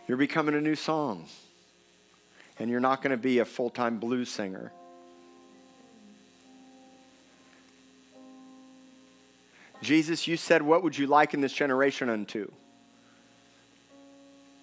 [0.08, 1.26] You're becoming a new song.
[2.58, 4.72] And you're not going to be a full time blues singer.
[9.82, 12.52] Jesus, you said, What would you liken this generation unto?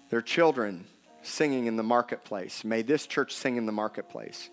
[0.09, 0.85] Their children
[1.27, 2.63] singing in the marketplace.
[2.63, 4.49] May this church sing in the marketplace.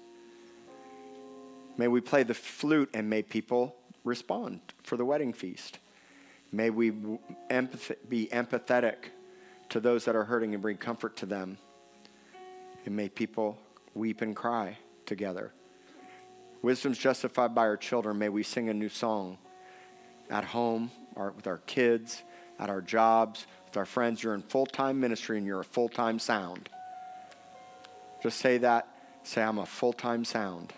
[1.77, 5.79] May we play the flute and may people respond for the wedding feast.
[6.53, 6.93] May we
[7.51, 8.97] empath- be empathetic
[9.71, 11.59] to those that are hurting and bring comfort to them.
[12.87, 13.59] And may people
[13.95, 15.53] weep and cry together.
[16.63, 18.19] Wisdom's justified by our children.
[18.19, 19.39] May we sing a new song
[20.31, 22.23] at home, or with our kids,
[22.59, 23.47] at our jobs,
[23.77, 24.23] our friends.
[24.23, 26.69] You're in full time ministry and you're a full time sound.
[28.23, 28.89] Just say that.
[29.23, 30.73] Say, I'm a full time sound.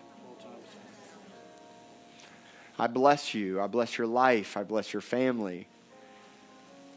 [2.79, 3.61] I bless you.
[3.61, 4.57] I bless your life.
[4.57, 5.67] I bless your family.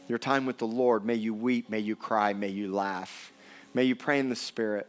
[0.08, 3.32] Your time with the Lord, may you weep, may you cry, may you laugh.
[3.72, 4.88] May you pray in the Spirit.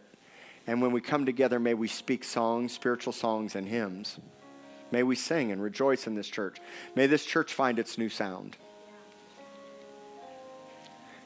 [0.66, 4.18] And when we come together, may we speak songs, spiritual songs, and hymns.
[4.92, 6.58] May we sing and rejoice in this church.
[6.96, 8.58] May this church find its new sound.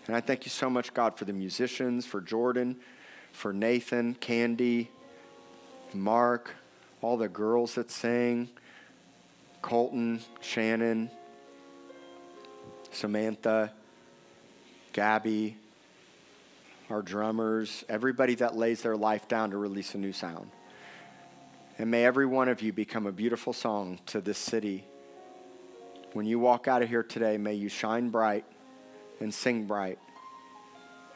[0.07, 2.77] And I thank you so much, God, for the musicians, for Jordan,
[3.31, 4.91] for Nathan, Candy,
[5.93, 6.55] Mark,
[7.01, 8.49] all the girls that sing,
[9.61, 11.09] Colton, Shannon,
[12.91, 13.71] Samantha,
[14.93, 15.57] Gabby,
[16.89, 20.51] our drummers, everybody that lays their life down to release a new sound.
[21.79, 24.85] And may every one of you become a beautiful song to this city.
[26.13, 28.45] When you walk out of here today, may you shine bright
[29.19, 29.99] and sing bright.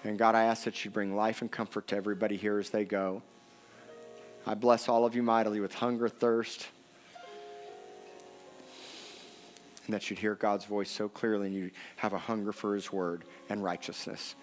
[0.03, 2.85] And God, I ask that you bring life and comfort to everybody here as they
[2.85, 3.21] go.
[4.45, 6.67] I bless all of you mightily with hunger, thirst,
[9.85, 12.91] and that you'd hear God's voice so clearly and you'd have a hunger for his
[12.91, 14.35] word and righteousness.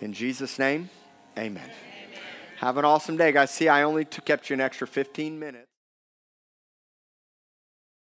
[0.00, 0.90] In Jesus' name,
[1.38, 1.70] amen.
[2.56, 3.50] Have an awesome day, guys.
[3.50, 5.66] See, I only kept you an extra 15 minutes.